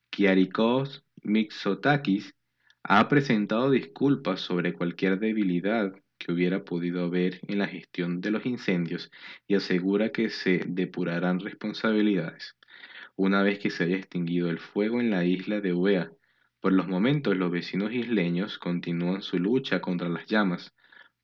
[0.10, 2.36] Kyriakos Mitsotakis,
[2.84, 8.46] ha presentado disculpas sobre cualquier debilidad que hubiera podido haber en la gestión de los
[8.46, 9.12] incendios
[9.48, 12.56] y asegura que se depurarán responsabilidades
[13.16, 16.12] una vez que se haya extinguido el fuego en la isla de Eubea.
[16.60, 20.74] Por los momentos los vecinos isleños continúan su lucha contra las llamas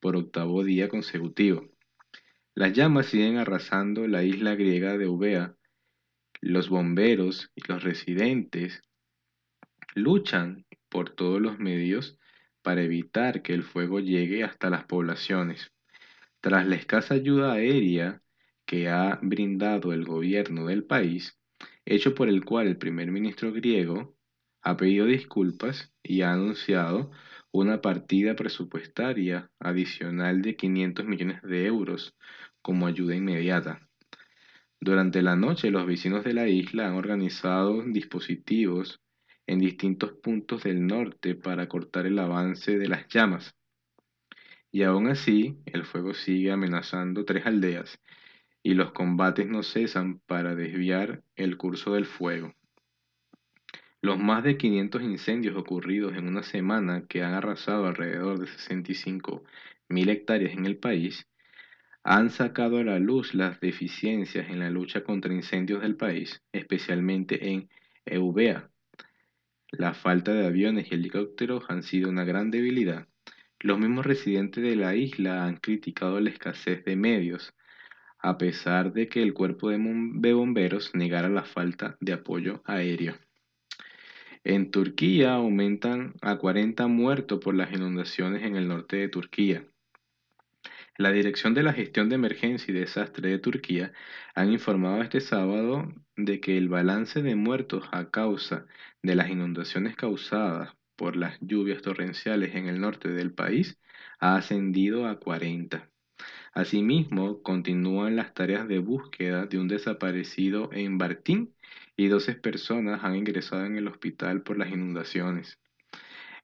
[0.00, 1.68] por octavo día consecutivo.
[2.54, 5.54] Las llamas siguen arrasando la isla griega de Eubea
[6.40, 8.82] los bomberos y los residentes
[9.94, 12.17] luchan por todos los medios
[12.68, 15.72] para evitar que el fuego llegue hasta las poblaciones.
[16.42, 18.20] Tras la escasa ayuda aérea
[18.66, 21.40] que ha brindado el gobierno del país,
[21.86, 24.18] hecho por el cual el primer ministro griego
[24.60, 27.10] ha pedido disculpas y ha anunciado
[27.52, 32.18] una partida presupuestaria adicional de 500 millones de euros
[32.60, 33.88] como ayuda inmediata.
[34.78, 39.00] Durante la noche, los vecinos de la isla han organizado dispositivos
[39.48, 43.56] en distintos puntos del norte para cortar el avance de las llamas.
[44.70, 47.98] Y aún así, el fuego sigue amenazando tres aldeas
[48.62, 52.54] y los combates no cesan para desviar el curso del fuego.
[54.02, 59.44] Los más de 500 incendios ocurridos en una semana que han arrasado alrededor de 65
[59.88, 61.26] mil hectáreas en el país
[62.04, 67.50] han sacado a la luz las deficiencias en la lucha contra incendios del país, especialmente
[67.50, 67.70] en
[68.04, 68.70] Eubea.
[69.70, 73.06] La falta de aviones y helicópteros han sido una gran debilidad.
[73.60, 77.54] Los mismos residentes de la isla han criticado la escasez de medios,
[78.18, 83.18] a pesar de que el cuerpo de bomberos negara la falta de apoyo aéreo.
[84.42, 89.66] En Turquía aumentan a 40 muertos por las inundaciones en el norte de Turquía.
[90.98, 93.92] La Dirección de la Gestión de Emergencia y Desastre de Turquía
[94.34, 98.66] han informado este sábado de que el balance de muertos a causa
[99.00, 103.78] de las inundaciones causadas por las lluvias torrenciales en el norte del país
[104.18, 105.88] ha ascendido a 40.
[106.52, 111.54] Asimismo, continúan las tareas de búsqueda de un desaparecido en Bartín
[111.96, 115.60] y 12 personas han ingresado en el hospital por las inundaciones.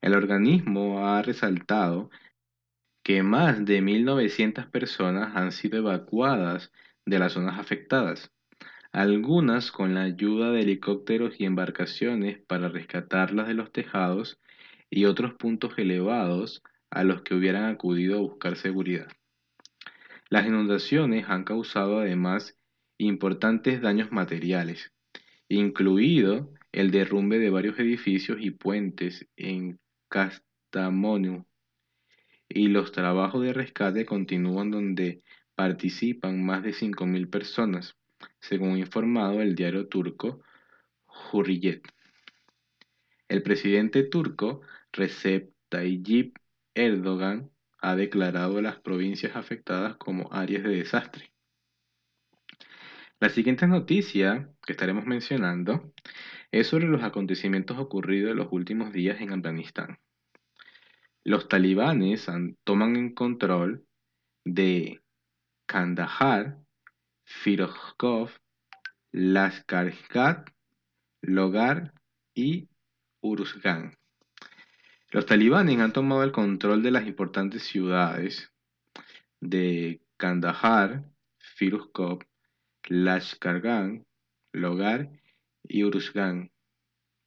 [0.01, 2.09] El organismo ha resaltado
[3.05, 6.71] que más de 1.900 personas han sido evacuadas
[7.05, 8.31] de las zonas afectadas,
[8.91, 14.39] algunas con la ayuda de helicópteros y embarcaciones para rescatarlas de los tejados
[14.89, 19.07] y otros puntos elevados a los que hubieran acudido a buscar seguridad.
[20.29, 22.57] Las inundaciones han causado además
[22.97, 24.93] importantes daños materiales,
[25.47, 29.79] incluido el derrumbe de varios edificios y puentes en
[30.09, 31.45] Kastamonu,
[32.55, 35.21] y los trabajos de rescate continúan donde
[35.55, 37.97] participan más de 5.000 personas,
[38.39, 40.41] según informado el diario turco
[41.33, 41.83] Hurriyet.
[43.27, 44.61] El presidente turco
[44.93, 46.37] Recep Tayyip
[46.73, 51.33] Erdogan ha declarado las provincias afectadas como áreas de desastre.
[53.19, 55.91] La siguiente noticia que estaremos mencionando
[56.51, 59.99] es sobre los acontecimientos ocurridos en los últimos días en Afganistán.
[61.27, 62.27] Los talibanes
[62.63, 63.83] toman en control
[64.45, 65.01] de
[65.65, 66.59] Kandahar,
[67.23, 68.29] Firozkov,
[69.11, 69.91] Lashkar
[71.21, 71.93] Logar
[72.35, 72.69] y
[73.21, 73.97] Uruzgan.
[75.09, 78.53] Los talibanes han tomado el control de las importantes ciudades
[79.39, 81.05] de Kandahar,
[81.39, 82.19] Firuzkov,
[82.87, 84.05] Lashkargan,
[84.51, 85.09] Logar
[85.63, 86.51] y Uruzgan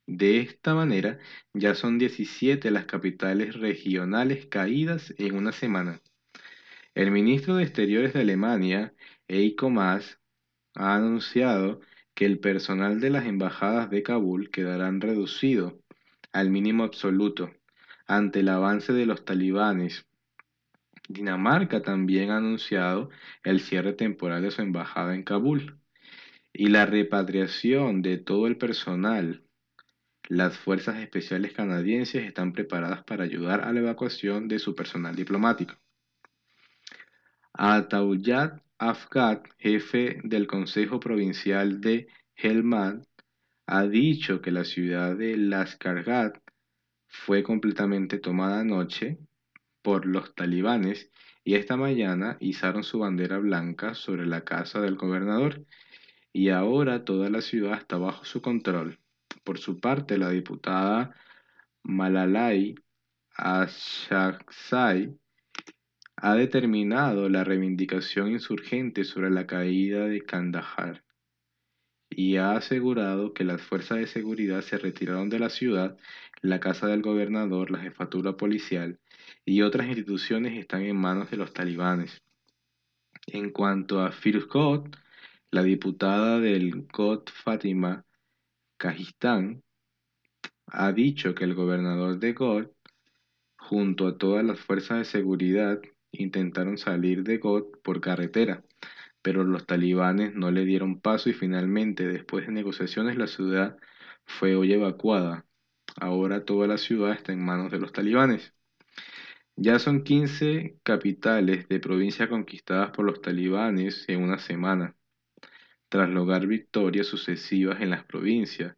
[0.08, 1.18] de esta manera,
[1.52, 6.00] ya son 17 las capitales regionales caídas en una semana.
[6.94, 8.94] El ministro de Exteriores de Alemania,
[9.28, 10.18] Eiko Maas,
[10.74, 11.82] ha anunciado
[12.14, 15.78] que el personal de las embajadas de Kabul quedarán reducido
[16.32, 17.50] al mínimo absoluto
[18.06, 20.06] ante el avance de los talibanes.
[21.06, 23.10] Dinamarca también ha anunciado
[23.44, 25.78] el cierre temporal de su embajada en Kabul
[26.54, 29.44] y la repatriación de todo el personal
[30.28, 35.74] las fuerzas especiales canadienses están preparadas para ayudar a la evacuación de su personal diplomático.
[37.54, 43.04] Atauyat Afgat, jefe del Consejo Provincial de Helmand,
[43.66, 46.38] ha dicho que la ciudad de Laskargat
[47.06, 49.18] fue completamente tomada anoche
[49.82, 51.10] por los talibanes
[51.42, 55.64] y esta mañana izaron su bandera blanca sobre la casa del gobernador
[56.32, 58.98] y ahora toda la ciudad está bajo su control
[59.44, 61.14] Por su parte, la diputada
[61.82, 62.74] Malalai
[63.36, 65.16] Ashaqzai
[66.16, 71.04] ha determinado la reivindicación insurgente sobre la caída de Kandahar
[72.10, 75.96] y ha asegurado que las fuerzas de seguridad se retiraron de la ciudad,
[76.42, 78.98] la casa del gobernador, la jefatura policial
[79.44, 82.22] y otras instituciones están en manos de los talibanes.
[83.26, 84.96] En cuanto a Firuzkot,
[85.50, 88.04] la diputada del Kot Fatima
[88.78, 89.62] Kajistán
[90.68, 92.68] ha dicho que el gobernador de God,
[93.58, 95.80] junto a todas las fuerzas de seguridad,
[96.12, 98.64] intentaron salir de God por carretera,
[99.22, 103.78] pero los talibanes no le dieron paso y finalmente, después de negociaciones, la ciudad
[104.26, 105.46] fue hoy evacuada.
[105.96, 108.54] Ahora toda la ciudad está en manos de los talibanes.
[109.56, 114.96] Ya son 15 capitales de provincia conquistadas por los talibanes en una semana,
[115.88, 118.76] tras lograr victorias sucesivas en las provincias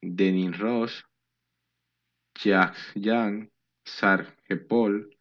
[0.00, 0.90] de Nimrod,
[2.42, 3.50] Yaxyan,
[3.84, 5.16] Sarjepol,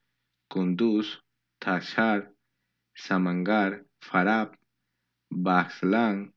[0.48, 1.24] Kunduz,
[1.60, 2.34] Tashar,
[2.94, 4.58] Samangar, Farab,
[5.30, 6.34] Baxlan,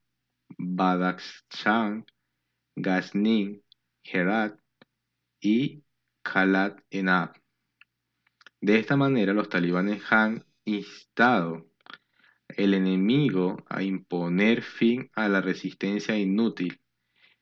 [0.59, 2.07] Badakhshan,
[2.77, 3.63] Ghazni,
[4.05, 4.59] Herat
[5.41, 5.83] y
[6.23, 7.35] Khalat Enab.
[8.61, 11.67] De esta manera, los talibanes han instado
[12.57, 16.81] el enemigo a imponer fin a la resistencia inútil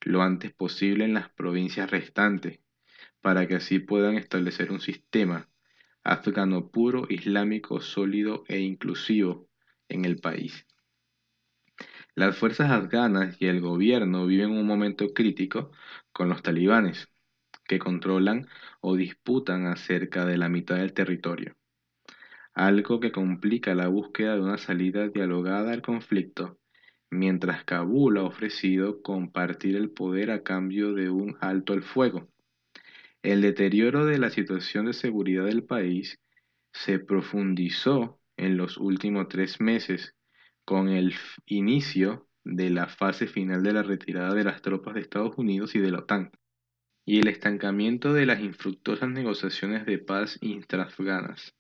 [0.01, 2.61] lo antes posible en las provincias restantes,
[3.20, 5.49] para que así puedan establecer un sistema
[6.03, 9.49] afgano puro, islámico, sólido e inclusivo
[9.89, 10.66] en el país.
[12.15, 15.73] Las fuerzas afganas y el gobierno viven un momento crítico
[16.12, 17.09] con los talibanes,
[17.66, 18.47] que controlan
[18.81, 21.57] o disputan acerca de la mitad del territorio,
[22.55, 26.59] algo que complica la búsqueda de una salida dialogada al conflicto,
[27.10, 32.28] mientras Kabul ha ofrecido compartir el poder a cambio de un alto el fuego.
[33.22, 36.20] El deterioro de la situación de seguridad del país
[36.72, 40.14] se profundizó en los últimos tres meses
[40.64, 41.14] con el
[41.47, 45.81] inicio de la fase final de la retirada de las tropas de Estados Unidos y
[45.81, 46.31] de la OTAN
[47.06, 51.55] y el estancamiento de las infructuosas negociaciones de paz intraafganas.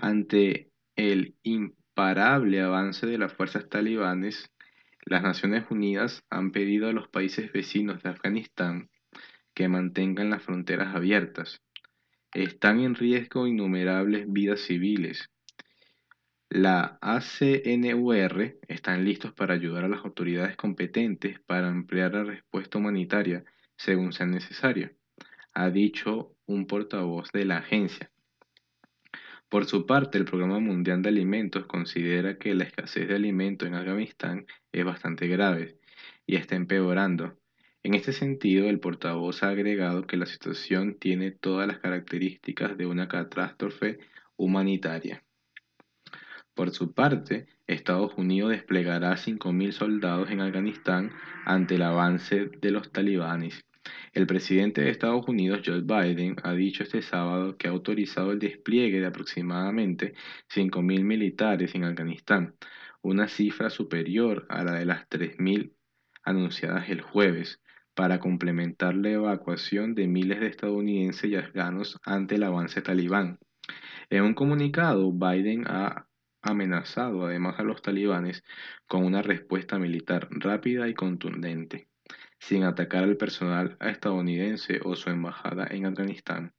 [0.00, 4.48] Ante el imparable avance de las fuerzas talibanes,
[5.04, 8.90] las Naciones Unidas han pedido a los países vecinos de Afganistán
[9.54, 11.62] que mantengan las fronteras abiertas.
[12.32, 15.30] Están en riesgo innumerables vidas civiles.
[16.48, 23.44] La ACNUR están listos para ayudar a las autoridades competentes para ampliar la respuesta humanitaria
[23.76, 24.92] según sea necesario,
[25.54, 28.12] ha dicho un portavoz de la agencia.
[29.48, 33.74] Por su parte, el Programa Mundial de Alimentos considera que la escasez de alimentos en
[33.74, 35.78] Afganistán es bastante grave
[36.26, 37.38] y está empeorando.
[37.82, 42.84] En este sentido, el portavoz ha agregado que la situación tiene todas las características de
[42.84, 43.98] una catástrofe
[44.36, 45.24] humanitaria.
[46.52, 51.12] Por su parte, Estados Unidos desplegará 5.000 soldados en Afganistán
[51.46, 53.64] ante el avance de los talibanes
[54.12, 58.38] el presidente de Estados Unidos, Joe Biden, ha dicho este sábado que ha autorizado el
[58.38, 60.14] despliegue de aproximadamente
[60.54, 62.54] 5.000 militares en Afganistán,
[63.02, 65.72] una cifra superior a la de las 3.000
[66.24, 67.60] anunciadas el jueves,
[67.98, 73.40] para complementar la evacuación de miles de estadounidenses y afganos ante el avance talibán.
[74.08, 76.06] En un comunicado, Biden ha
[76.40, 78.44] amenazado además a los talibanes
[78.86, 81.87] con una respuesta militar rápida y contundente
[82.38, 86.54] sin atacar al personal estadounidense o su embajada en Afganistán,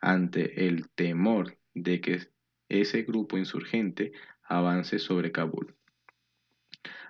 [0.00, 2.20] ante el temor de que
[2.68, 4.12] ese grupo insurgente
[4.42, 5.74] avance sobre Kabul.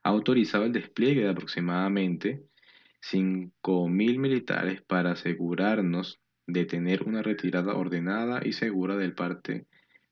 [0.03, 2.47] Ha autorizado el despliegue de aproximadamente
[3.03, 9.67] 5.000 militares para asegurarnos de tener una retirada ordenada y segura del parte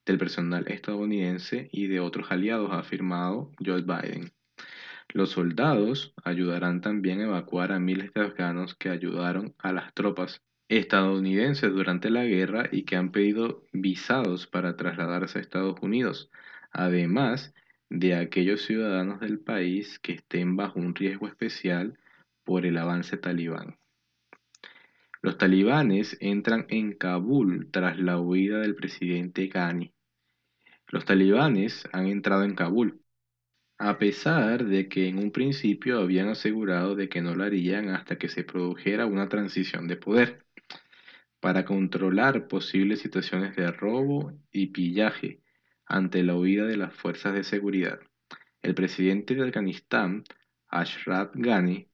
[0.05, 4.33] del personal estadounidense y de otros aliados, ha afirmado Joe Biden.
[5.15, 10.43] Los soldados ayudarán también a evacuar a miles de afganos que ayudaron a las tropas
[10.69, 16.33] estadounidenses durante la guerra y que han pedido visados para trasladarse a Estados Unidos,
[16.73, 17.55] además
[17.91, 21.97] de aquellos ciudadanos del país que estén bajo un riesgo especial
[22.43, 23.79] por el avance talibán.
[25.23, 29.93] Los talibanes entran en Kabul tras la huida del presidente Ghani.
[30.89, 33.04] Los talibanes han entrado en Kabul
[33.79, 38.19] a pesar de que en un principio habían asegurado de que no lo harían hasta
[38.19, 40.45] que se produjera una transición de poder,
[41.41, 45.43] para controlar posibles situaciones de robo y pillaje
[45.85, 47.99] ante la huida de las fuerzas de seguridad.
[48.63, 50.25] El presidente de Afganistán,
[50.69, 51.89] Ashraf Ghani,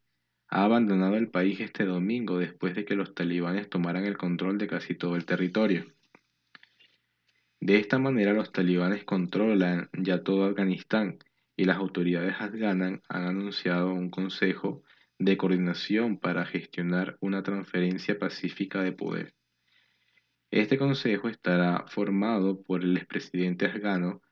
[0.48, 4.68] ha abandonado el país este domingo después de que los talibanes tomaran el control de
[4.68, 5.86] casi todo el territorio.
[7.58, 11.18] De esta manera los talibanes controlan ya todo Afganistán
[11.60, 14.82] y las autoridades afganas han anunciado un consejo
[15.18, 19.34] de coordinación para gestionar una transferencia pacífica de poder.
[20.50, 24.22] Este consejo estará formado por el expresidente afgano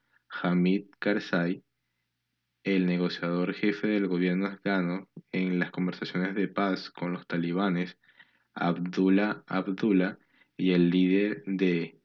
[0.41, 1.63] Hamid Karzai,
[2.63, 7.95] el negociador jefe del gobierno afgano en las conversaciones de paz con los talibanes,
[8.55, 10.17] Abdullah Abdullah,
[10.57, 12.01] y el líder de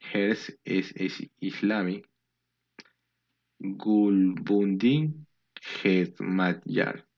[0.00, 2.02] Hers Islami,
[3.60, 5.26] Gulbuddin
[5.82, 7.08] Hezmatyar,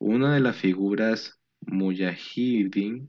[0.00, 3.08] una de las figuras mujahideen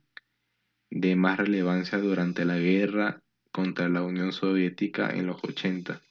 [0.91, 6.03] de más relevancia durante la guerra contra la Unión Soviética en los 80.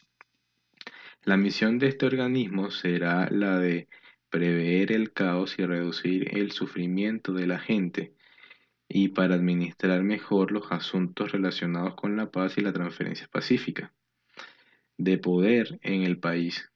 [1.23, 3.86] La misión de este organismo será la de
[4.28, 8.12] prever el caos y reducir el sufrimiento de la gente
[8.89, 13.94] y para administrar mejor los asuntos relacionados con la paz y la transferencia pacífica
[14.99, 16.71] de poder en el país,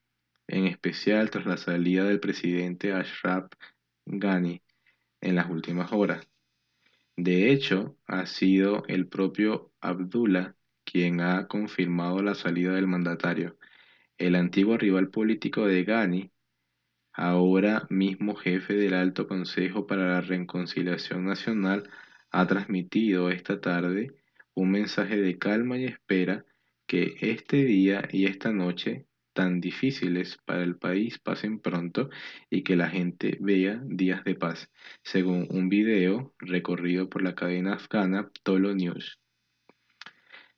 [0.46, 3.50] en especial tras la salida del presidente Ashraf
[4.06, 4.62] Ghani
[5.20, 6.26] en las últimas horas.
[7.16, 10.54] De hecho, ha sido el propio Abdullah
[10.84, 13.58] quien ha confirmado la salida del mandatario.
[14.16, 16.30] El antiguo rival político de Ghani,
[17.12, 21.90] ahora mismo jefe del Alto Consejo para la Reconciliación Nacional,
[22.30, 24.14] ha transmitido esta tarde
[24.54, 26.44] un mensaje de calma y espera
[26.88, 32.10] que este día y esta noche tan difíciles para el país pasen pronto
[32.50, 34.70] y que la gente vea días de paz,
[35.04, 39.20] según un video recorrido por la cadena afgana Tolo News.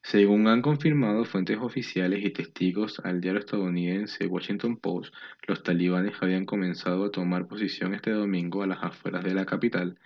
[0.02, 5.12] Según han confirmado fuentes oficiales y testigos al diario estadounidense Washington Post,
[5.46, 9.98] los talibanes habían comenzado a tomar posición este domingo a las afueras de la capital,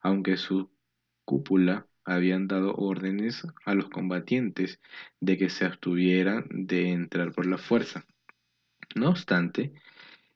[0.00, 0.70] aunque su
[1.24, 4.80] cúpula habían dado órdenes a los combatientes
[5.20, 8.04] de que se abstuvieran de entrar por la fuerza.
[8.94, 9.72] No obstante,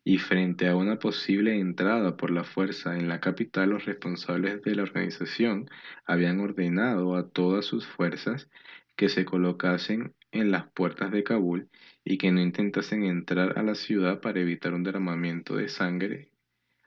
[0.05, 4.75] y frente a una posible entrada por la fuerza en la capital, los responsables de
[4.77, 5.69] la organización
[6.05, 8.49] habían ordenado a todas sus fuerzas
[8.95, 11.69] que se colocasen en las puertas de Kabul
[12.05, 16.31] y que no intentasen entrar a la ciudad para evitar un derramamiento de sangre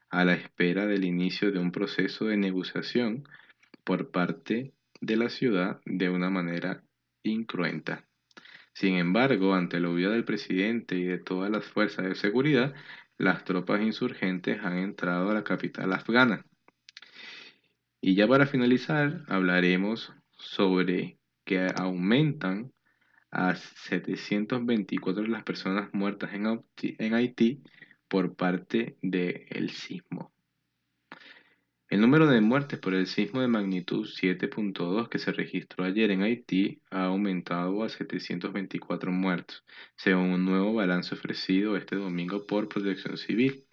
[0.09, 3.25] a la espera del inicio de un proceso de negociación
[3.89, 6.83] por parte de la ciudad de una manera
[7.23, 8.07] incruenta.
[8.71, 12.75] Sin embargo, ante la huida del presidente y de todas las fuerzas de seguridad,
[13.17, 16.45] las tropas insurgentes han entrado a la capital afgana.
[17.99, 22.71] Y ya para finalizar, hablaremos sobre que aumentan
[23.31, 27.63] a 724 las personas muertas en Haití
[28.07, 30.31] por parte del sismo.
[31.89, 36.21] El número de muertes por el sismo de magnitud 7.2 que se registró ayer en
[36.21, 43.17] Haití ha aumentado a 724 muertos, según un nuevo balance ofrecido este domingo por Protección
[43.17, 43.65] Civil.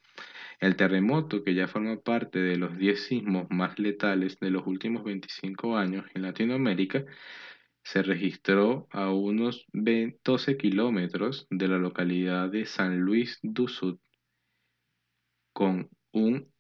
[0.61, 5.05] El terremoto, que ya forma parte de los 10 sismos más letales de los últimos
[5.05, 7.05] 25 años en Latinoamérica,
[7.83, 13.99] se registró a unos 12 kilómetros de la localidad de San Luis do Sud,
[15.53, 16.56] con un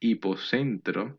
[0.00, 1.18] hipocentro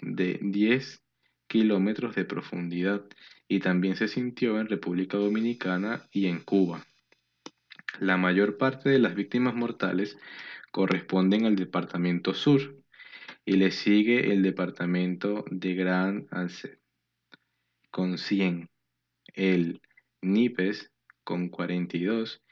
[0.00, 1.02] de 10
[1.46, 3.04] kilómetros de profundidad
[3.48, 6.86] y también se sintió en República Dominicana y en Cuba.
[8.00, 10.16] La mayor parte de las víctimas mortales
[10.70, 12.82] corresponden al departamento sur
[13.44, 16.78] y le sigue el departamento de Gran Anse
[17.90, 18.70] con 100,
[19.34, 19.82] el
[20.22, 20.90] Nipes
[21.24, 22.42] con 42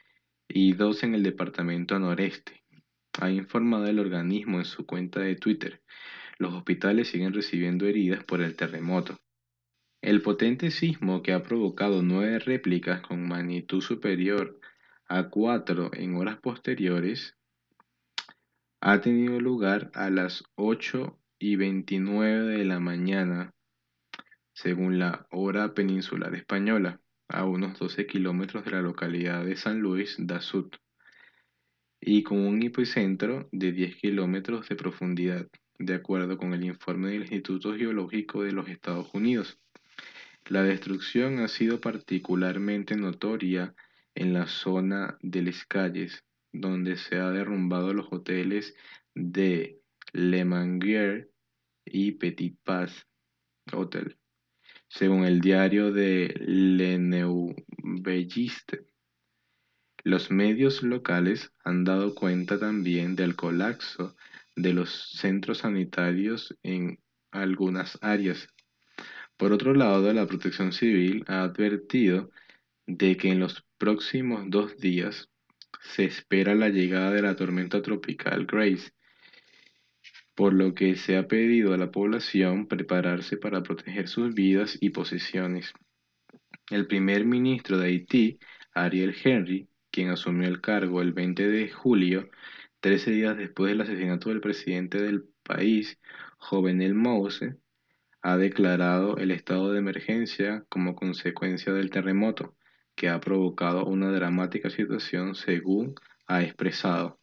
[0.47, 2.60] y dos en el departamento noreste
[3.21, 5.81] ha informado el organismo en su cuenta de Twitter.
[6.39, 9.19] Los hospitales siguen recibiendo heridas por el terremoto.
[10.01, 14.59] El potente sismo que ha provocado nueve réplicas con magnitud superior
[15.07, 17.37] a cuatro en horas posteriores
[18.81, 23.53] ha tenido lugar a las 8 y 29 de la mañana,
[24.53, 30.15] según la hora peninsular española, a unos 12 kilómetros de la localidad de San Luis
[30.17, 30.71] da Sud
[32.01, 35.47] y con un epicentro de 10 kilómetros de profundidad,
[35.77, 39.59] de acuerdo con el informe del Instituto Geológico de los Estados Unidos.
[40.47, 43.75] La destrucción ha sido particularmente notoria
[44.15, 48.75] en la zona de las calles, donde se han derrumbado los hoteles
[49.13, 49.79] de
[50.11, 51.29] Le Manguier
[51.85, 53.07] y Petit Pas
[53.71, 54.17] Hotel,
[54.87, 58.90] según el diario de Le Neubelliste.
[60.03, 64.15] Los medios locales han dado cuenta también del colapso
[64.55, 66.99] de los centros sanitarios en
[67.31, 68.47] algunas áreas.
[69.37, 72.31] Por otro lado, la protección civil ha advertido
[72.87, 75.29] de que en los próximos dos días
[75.81, 78.91] se espera la llegada de la tormenta tropical Grace,
[80.35, 84.89] por lo que se ha pedido a la población prepararse para proteger sus vidas y
[84.89, 85.73] posesiones.
[86.69, 88.39] El primer ministro de Haití,
[88.73, 92.29] Ariel Henry, quien asumió el cargo el 20 de julio,
[92.79, 95.99] 13 días después del asesinato del presidente del país,
[96.37, 97.55] Jovenel Mouse,
[98.21, 102.55] ha declarado el estado de emergencia como consecuencia del terremoto,
[102.95, 105.95] que ha provocado una dramática situación según
[106.27, 107.19] ha expresado.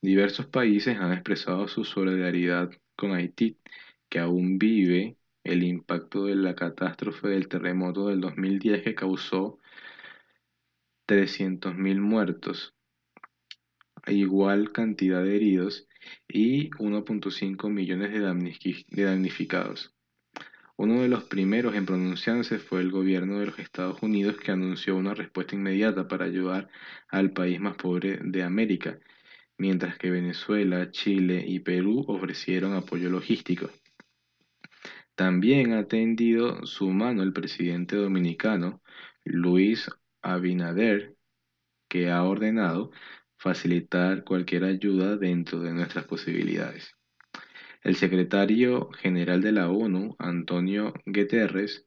[0.00, 3.58] Diversos países han expresado su solidaridad con Haití,
[4.08, 9.58] que aún vive el impacto de la catástrofe del terremoto del 2010 que causó
[11.06, 12.74] 300.000 muertos,
[14.06, 15.86] igual cantidad de heridos
[16.28, 19.94] y 1.5 millones de damnificados.
[20.78, 24.96] Uno de los primeros en pronunciarse fue el gobierno de los Estados Unidos que anunció
[24.96, 26.68] una respuesta inmediata para ayudar
[27.08, 28.98] al país más pobre de América,
[29.56, 33.70] mientras que Venezuela, Chile y Perú ofrecieron apoyo logístico.
[35.14, 38.82] También ha tendido su mano el presidente dominicano,
[39.24, 39.88] Luis
[40.32, 41.16] Abinader,
[41.88, 42.90] que ha ordenado
[43.38, 46.96] facilitar cualquier ayuda dentro de nuestras posibilidades.
[47.82, 51.86] El secretario general de la ONU, Antonio Guterres,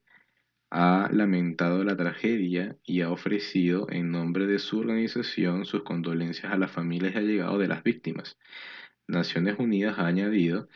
[0.71, 6.57] ha lamentado la tragedia y ha ofrecido en nombre de su organización sus condolencias a
[6.57, 8.37] las familias y allegados de las víctimas.
[9.07, 10.69] Naciones Unidas ha añadido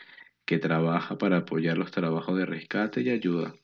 [0.46, 3.56] que trabaja para apoyar los trabajos de rescate y ayuda.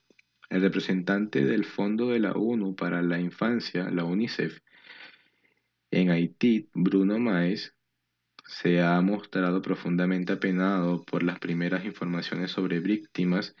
[0.50, 4.58] El representante del Fondo de la ONU para la Infancia, la UNICEF,
[5.92, 7.76] en Haití, Bruno Maes,
[8.44, 13.54] se ha mostrado profundamente apenado por las primeras informaciones sobre víctimas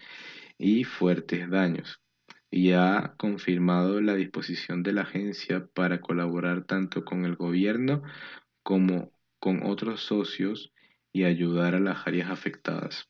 [0.58, 2.00] y fuertes daños,
[2.50, 8.02] y ha confirmado la disposición de la agencia para colaborar tanto con el gobierno
[8.64, 10.72] como con otros socios
[11.12, 13.08] y ayudar a las áreas afectadas.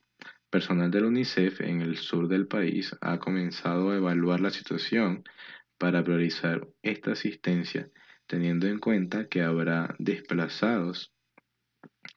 [0.51, 5.23] Personal del UNICEF en el sur del país ha comenzado a evaluar la situación
[5.79, 7.89] para priorizar esta asistencia,
[8.27, 11.15] teniendo en cuenta que habrá desplazados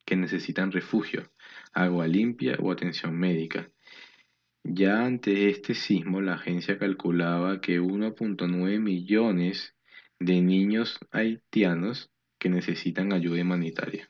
[0.04, 1.32] que necesitan refugio,
[1.74, 3.70] agua limpia o atención médica.
[4.64, 9.76] Ya ante este sismo, la agencia calculaba que 1.9 millones
[10.20, 14.10] de niños haitianos que necesitan ayuda humanitaria.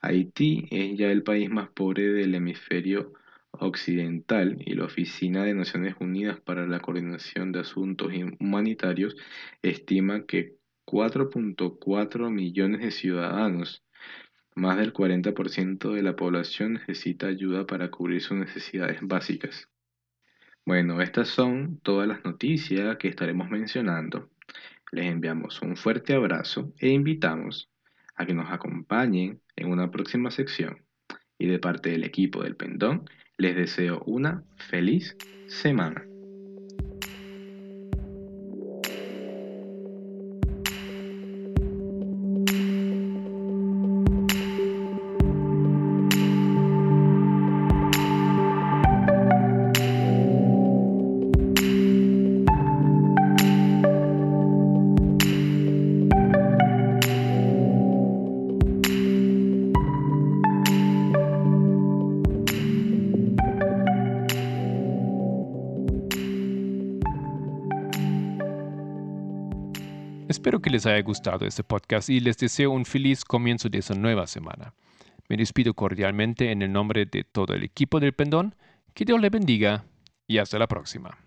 [0.00, 3.12] Haití es ya el país más pobre del hemisferio
[3.60, 9.16] occidental y la Oficina de Naciones Unidas para la Coordinación de Asuntos Humanitarios
[9.62, 10.56] estima que
[10.86, 13.84] 4.4 millones de ciudadanos
[14.54, 19.68] más del 40% de la población necesita ayuda para cubrir sus necesidades básicas.
[20.64, 24.30] Bueno, estas son todas las noticias que estaremos mencionando.
[24.92, 27.70] Les enviamos un fuerte abrazo e invitamos
[28.16, 30.84] a que nos acompañen en una próxima sección.
[31.38, 33.04] Y de parte del equipo del Pendón,
[33.38, 35.16] les deseo una feliz
[35.46, 36.07] semana.
[70.78, 74.74] Les haya gustado este podcast y les deseo un feliz comienzo de esa nueva semana.
[75.28, 78.54] Me despido cordialmente en el nombre de todo el equipo del Pendón.
[78.94, 79.84] Que Dios le bendiga
[80.28, 81.18] y hasta la próxima.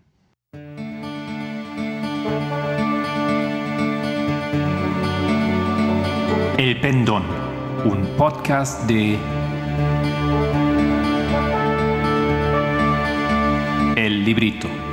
[6.56, 7.24] El Pendón,
[7.84, 9.18] un podcast de
[13.96, 14.91] El Librito.